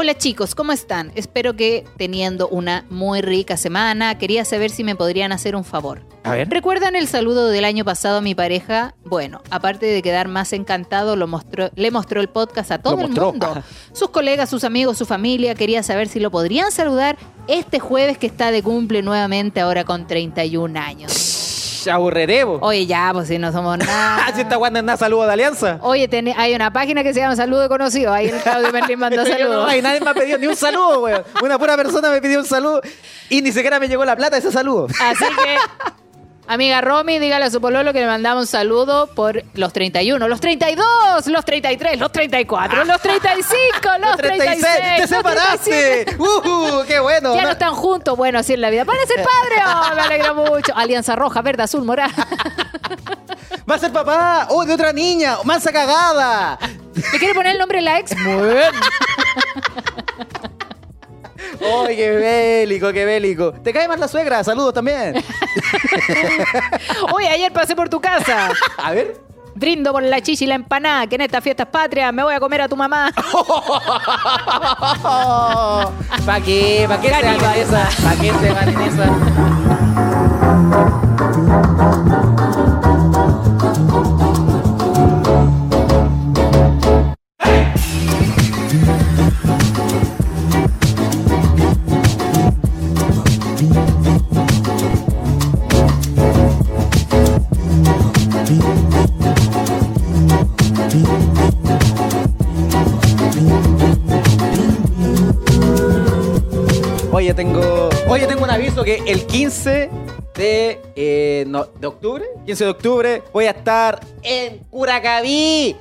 [0.00, 1.12] hola chicos, ¿cómo están?
[1.14, 6.00] Espero que teniendo una muy rica semana, quería saber si me podrían hacer un favor.
[6.22, 6.48] A ver.
[6.48, 8.94] ¿Recuerdan el saludo del año pasado a mi pareja?
[9.04, 13.10] Bueno, aparte de quedar más encantado, lo mostró, le mostró el podcast a todo el
[13.10, 13.62] mundo.
[13.92, 15.54] Sus colegas, sus amigos, su familia.
[15.54, 20.06] Quería saber si lo podrían saludar este jueves que está de cumple nuevamente ahora con
[20.06, 21.48] 31 años.
[21.88, 22.58] Aburreremos.
[22.62, 24.26] Oye, ya, pues si no somos nada.
[24.26, 25.78] Así está Wanda en nada saludo de alianza.
[25.82, 28.12] Oye, ten- hay una página que se llama Saludo Conocido.
[28.12, 29.66] Ahí el Claudio Merlin mandó Yo no, saludos.
[29.70, 31.22] ay, nadie me ha pedido ni un saludo, weón.
[31.42, 32.80] Una pura persona me pidió un saludo
[33.28, 34.86] y ni siquiera me llegó la plata ese saludo.
[35.00, 35.56] Así que,
[36.50, 40.40] amiga Romy, dígale a su pololo que le mandamos un saludo por los 31, los
[40.40, 43.54] 32, los 33, los 34, los 35,
[44.00, 44.66] los 36.
[44.96, 46.04] ¡Te separaste!
[46.06, 46.24] 35.
[46.24, 46.84] ¡Uh!
[46.86, 47.36] ¡Qué bueno!
[47.36, 47.50] Ya ¿no?
[47.50, 48.82] están juntos, bueno, así en la vida.
[48.84, 49.62] ¡Van a ser padre!
[49.64, 50.72] ¡Oh, me alegro mucho!
[50.74, 52.26] Alianza roja, verde, azul, morada.
[53.70, 54.48] ¡Va a ser papá!
[54.50, 55.36] ¡Oh, de otra niña!
[55.44, 56.58] ¡Mansa cagada!
[57.12, 58.16] ¿Le quiere poner el nombre de la ex?
[58.16, 58.72] Muy bien.
[61.86, 63.52] ¡Ay, qué bélico, qué bélico!
[63.52, 64.44] ¿Te cae más la suegra?
[64.44, 65.14] Saludos también.
[67.12, 68.50] Oye, ayer pasé por tu casa.
[68.76, 69.20] A ver.
[69.54, 72.40] Brindo por la chichi y la empanada, que en estas fiestas patrias me voy a
[72.40, 73.12] comer a tu mamá.
[76.24, 76.84] ¿Para qué?
[76.88, 77.88] ¿Para qué en esa?
[78.02, 79.06] ¿Para qué en esa?
[107.34, 107.88] Tengo.
[108.08, 109.88] Oye, tengo un aviso que el 15
[110.34, 115.76] de, eh, no, de octubre, 15 de octubre, voy a estar en Curacaví.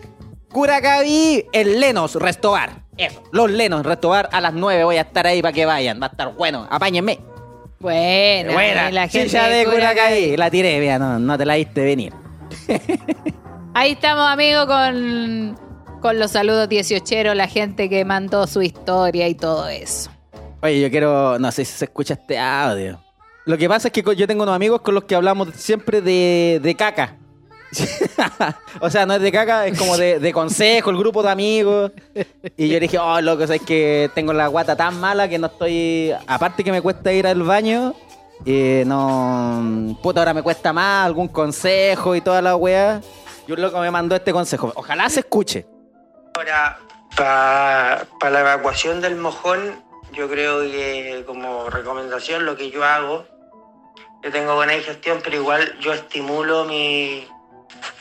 [0.52, 2.84] Curacaví, en Lenos Restobar.
[2.97, 6.00] Eso, los Lenos Restobar a las 9 voy a estar ahí para que vayan.
[6.00, 6.68] Va a estar bueno.
[6.70, 7.20] Apáñenme.
[7.80, 10.38] Bueno, Buena, y la gente chicha de Curacaví.
[10.38, 12.14] La tiré, mira, no, no te la diste venir.
[13.74, 15.58] Ahí estamos, amigos, con,
[16.02, 20.12] con los saludos 18 la gente que mandó su historia y todo eso.
[20.62, 21.39] Oye, yo quiero.
[21.39, 22.99] No sé si se escucha este audio.
[23.45, 26.60] Lo que pasa es que yo tengo unos amigos con los que hablamos siempre de,
[26.62, 27.16] de caca.
[28.82, 31.91] o sea, no es de caca, es como de, de consejo, el grupo de amigos.
[32.57, 36.12] Y yo dije, oh, loco, es que tengo la guata tan mala que no estoy.
[36.28, 37.95] Aparte que me cuesta ir al baño,
[38.45, 39.97] eh, no.
[40.01, 43.01] Puta, ahora me cuesta más algún consejo y toda la weá.
[43.47, 44.72] Y un loco me mandó este consejo.
[44.76, 45.66] Ojalá se escuche.
[46.36, 46.78] Ahora,
[47.16, 49.89] para la evacuación del mojón,
[50.20, 53.26] yo creo que como recomendación lo que yo hago,
[54.22, 57.26] yo tengo buena digestión, pero igual yo estimulo mi,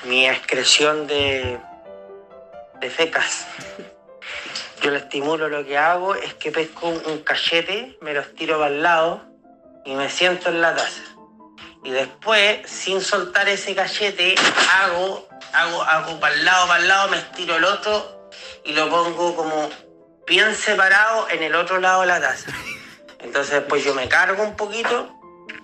[0.03, 1.61] mi excreción de,
[2.81, 3.47] de fecas.
[4.81, 8.61] Yo lo estimulo, lo que hago es que pesco un, un cachete, me los tiro
[8.61, 9.25] para el lado
[9.85, 11.03] y me siento en la taza.
[11.83, 14.37] Y después, sin soltar ese cachete,
[14.81, 18.31] hago, hago, hago para el lado, para el lado, me estiro el otro
[18.65, 19.69] y lo pongo como
[20.29, 22.51] bien separado en el otro lado de la taza.
[23.21, 25.15] Entonces después yo me cargo un poquito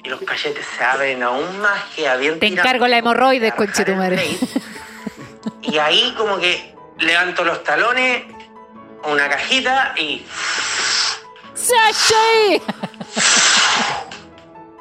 [0.03, 4.39] y los cachetes se abren aún más que bien Te encargo la hemorroides, conchetumare.
[5.63, 8.25] Y ahí como que levanto los talones,
[9.05, 10.27] una cajita y,
[11.55, 12.63] ¡Sashi!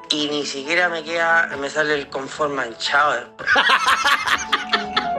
[0.10, 3.50] y ni siquiera me queda, me sale el confort manchado después.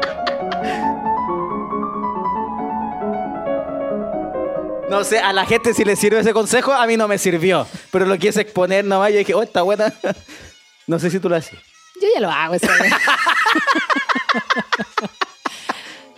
[4.95, 7.67] No sé, a la gente si le sirve ese consejo, a mí no me sirvió.
[7.91, 9.93] Pero lo quise exponer nomás y dije, oh, está buena.
[10.87, 11.59] No sé si tú lo haces.
[12.01, 12.69] Yo ya lo hago esa.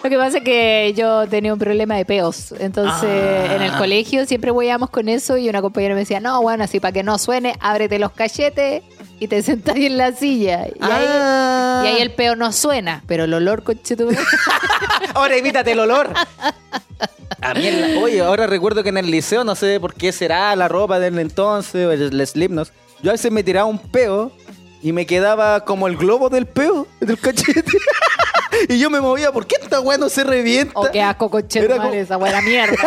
[0.06, 2.54] Lo que pasa es que yo tenía un problema de peos.
[2.60, 3.56] Entonces, Ah.
[3.56, 6.78] en el colegio siempre hueábamos con eso y una compañera me decía, no, bueno, así
[6.78, 8.84] para que no suene, ábrete los cachetes
[9.18, 10.68] y te sentás en la silla.
[10.68, 11.82] Y, Ah.
[11.82, 14.16] ahí, y ahí el peo no suena, pero el olor, conchetumare.
[15.14, 16.10] Ahora imítate el olor.
[17.40, 20.12] A mí en la- oye, ahora recuerdo que en el liceo, no sé por qué
[20.12, 22.70] será la ropa del entonces, o el, Slipknot,
[23.02, 24.30] yo a veces me tiraba un peo
[24.82, 27.64] y me quedaba como el globo del peo, del cachete.
[28.68, 30.72] y yo me movía, ¿por qué esta weá no se revienta?
[30.74, 32.76] O qué asco, Era como- esa buena mierda.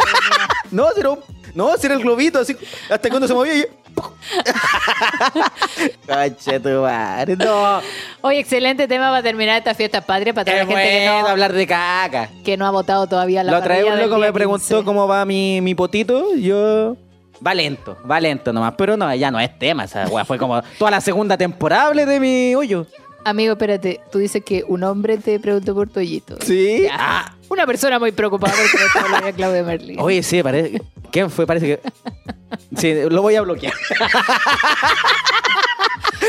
[0.72, 1.20] No, si era un-
[1.55, 2.55] no, si era el globito, así,
[2.91, 3.66] hasta cuando se movía y...
[6.07, 7.82] Conchetumare, no.
[8.22, 11.66] Oye, excelente tema para terminar esta fiesta patria, para la gente que no, hablar de
[11.68, 12.30] caca.
[12.45, 14.84] que no ha votado todavía la La otra vez un loco me preguntó 15.
[14.86, 16.36] cómo va mi, mi potito.
[16.36, 16.95] Yo.
[17.45, 18.74] Va lento, va lento nomás.
[18.78, 19.86] Pero no, ya no es tema.
[19.86, 22.86] Esa weá fue como toda la segunda temporada hablé de mi hoyo.
[23.26, 26.38] Amigo, espérate, tú dices que un hombre te preguntó por tu hoyito.
[26.42, 26.84] Sí.
[26.84, 26.96] Ya.
[26.98, 27.36] Ah.
[27.50, 30.00] Una persona muy preocupada por de Claudia Merlin.
[30.00, 30.82] Oye, sí, parece.
[31.12, 31.48] ¿Quién fue?
[31.48, 31.80] Parece que.
[32.78, 33.74] Sí, lo voy a bloquear.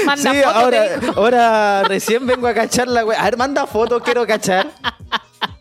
[0.07, 0.87] Manda sí, foto, ahora,
[1.17, 3.21] ahora recién vengo a cachar la weá.
[3.21, 4.69] A ver, manda fotos, quiero cachar.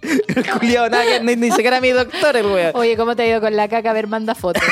[0.59, 2.71] Culiao, nada, que ni, ni siquiera mi doctor, el weón.
[2.73, 3.89] Oye, ¿cómo te ha ido con la caca?
[3.91, 4.59] A ver, manda foto.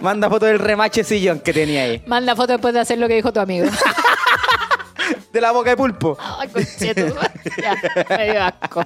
[0.00, 2.02] Manda fotos del remache sillón que tenía ahí.
[2.06, 3.66] manda foto después de hacer lo que dijo tu amigo.
[5.32, 6.16] De la boca de pulpo.
[6.20, 7.14] Ay, conchetu.
[7.62, 7.74] Ya,
[8.16, 8.84] me dio asco.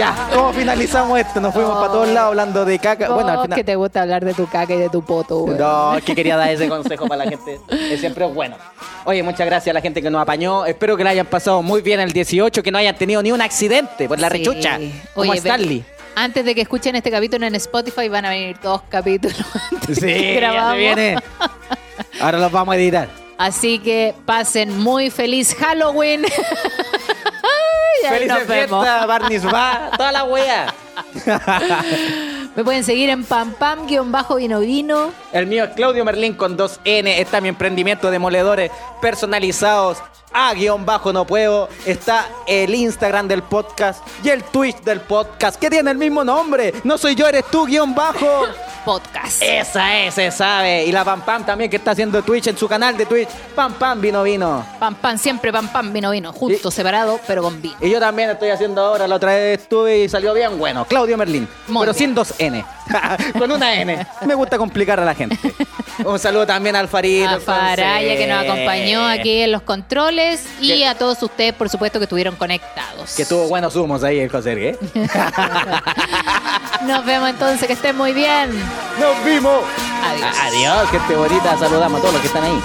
[0.00, 1.40] Ya, ¿cómo finalizamos esto?
[1.40, 3.10] Nos fuimos para todos lados hablando de caca.
[3.10, 3.56] Bueno, al final.
[3.58, 5.58] que te gusta hablar de tu caca y de tu poto, güey.
[5.58, 7.60] No, es que quería dar ese consejo para la gente.
[7.68, 8.56] Que siempre es bueno.
[9.04, 10.64] Oye, muchas gracias a la gente que nos apañó.
[10.64, 13.42] Espero que la hayan pasado muy bien el 18, que no hayan tenido ni un
[13.42, 14.38] accidente por la Sí.
[14.38, 14.78] rechucha.
[15.14, 15.84] Como Oye, Stanley.
[16.16, 19.36] Antes de que escuchen este capítulo en Spotify van a venir dos capítulos
[19.70, 20.76] antes Sí, que ya se grabamos.
[20.76, 21.16] viene.
[22.20, 23.08] Ahora los vamos a editar.
[23.38, 26.24] Así que pasen muy feliz Halloween.
[28.10, 28.84] Y Feliz nos vemos.
[28.84, 30.74] fiesta, Barnis va, toda la wea.
[32.56, 33.54] Me pueden seguir en pam
[35.32, 37.06] El mío es Claudio Merlín con 2N.
[37.18, 38.70] Está mi emprendimiento de moledores
[39.00, 39.98] personalizados.
[40.32, 41.68] A guion bajo no puedo.
[41.86, 46.72] Está el Instagram del podcast y el Twitch del podcast que tiene el mismo nombre.
[46.84, 48.44] No soy yo, eres tú, guion bajo.
[48.84, 49.42] Podcast.
[49.42, 50.86] Esa es, se sabe.
[50.86, 53.28] Y la Pam Pam también que está haciendo Twitch en su canal de Twitch.
[53.54, 54.64] Pam Pam vino vino.
[54.78, 56.32] Pam pam, siempre pam pam, vino vino.
[56.32, 57.76] Justo, Y- separado, pero con vino.
[57.82, 59.06] Y yo también estoy haciendo ahora.
[59.06, 60.86] La otra vez estuve y salió bien bueno.
[60.86, 61.46] Claudio Merlín.
[61.68, 62.14] Muy pero bien.
[62.14, 62.64] sin 2N.
[63.38, 64.06] Con una N.
[64.26, 65.38] Me gusta complicar a la gente.
[66.04, 67.28] Un saludo también al Farito.
[67.28, 71.98] A Faraya que nos acompañó aquí en los controles y a todos ustedes, por supuesto,
[71.98, 73.14] que estuvieron conectados.
[73.14, 74.78] Que tuvo buenos humos ahí el José, ¿eh?
[76.86, 78.50] Nos vemos entonces, que estén muy bien.
[78.98, 79.62] ¡Nos vimos!
[80.02, 80.36] Adiós.
[80.40, 81.58] Adiós, gente bonita.
[81.58, 82.60] Saludamos a todos los que están ahí.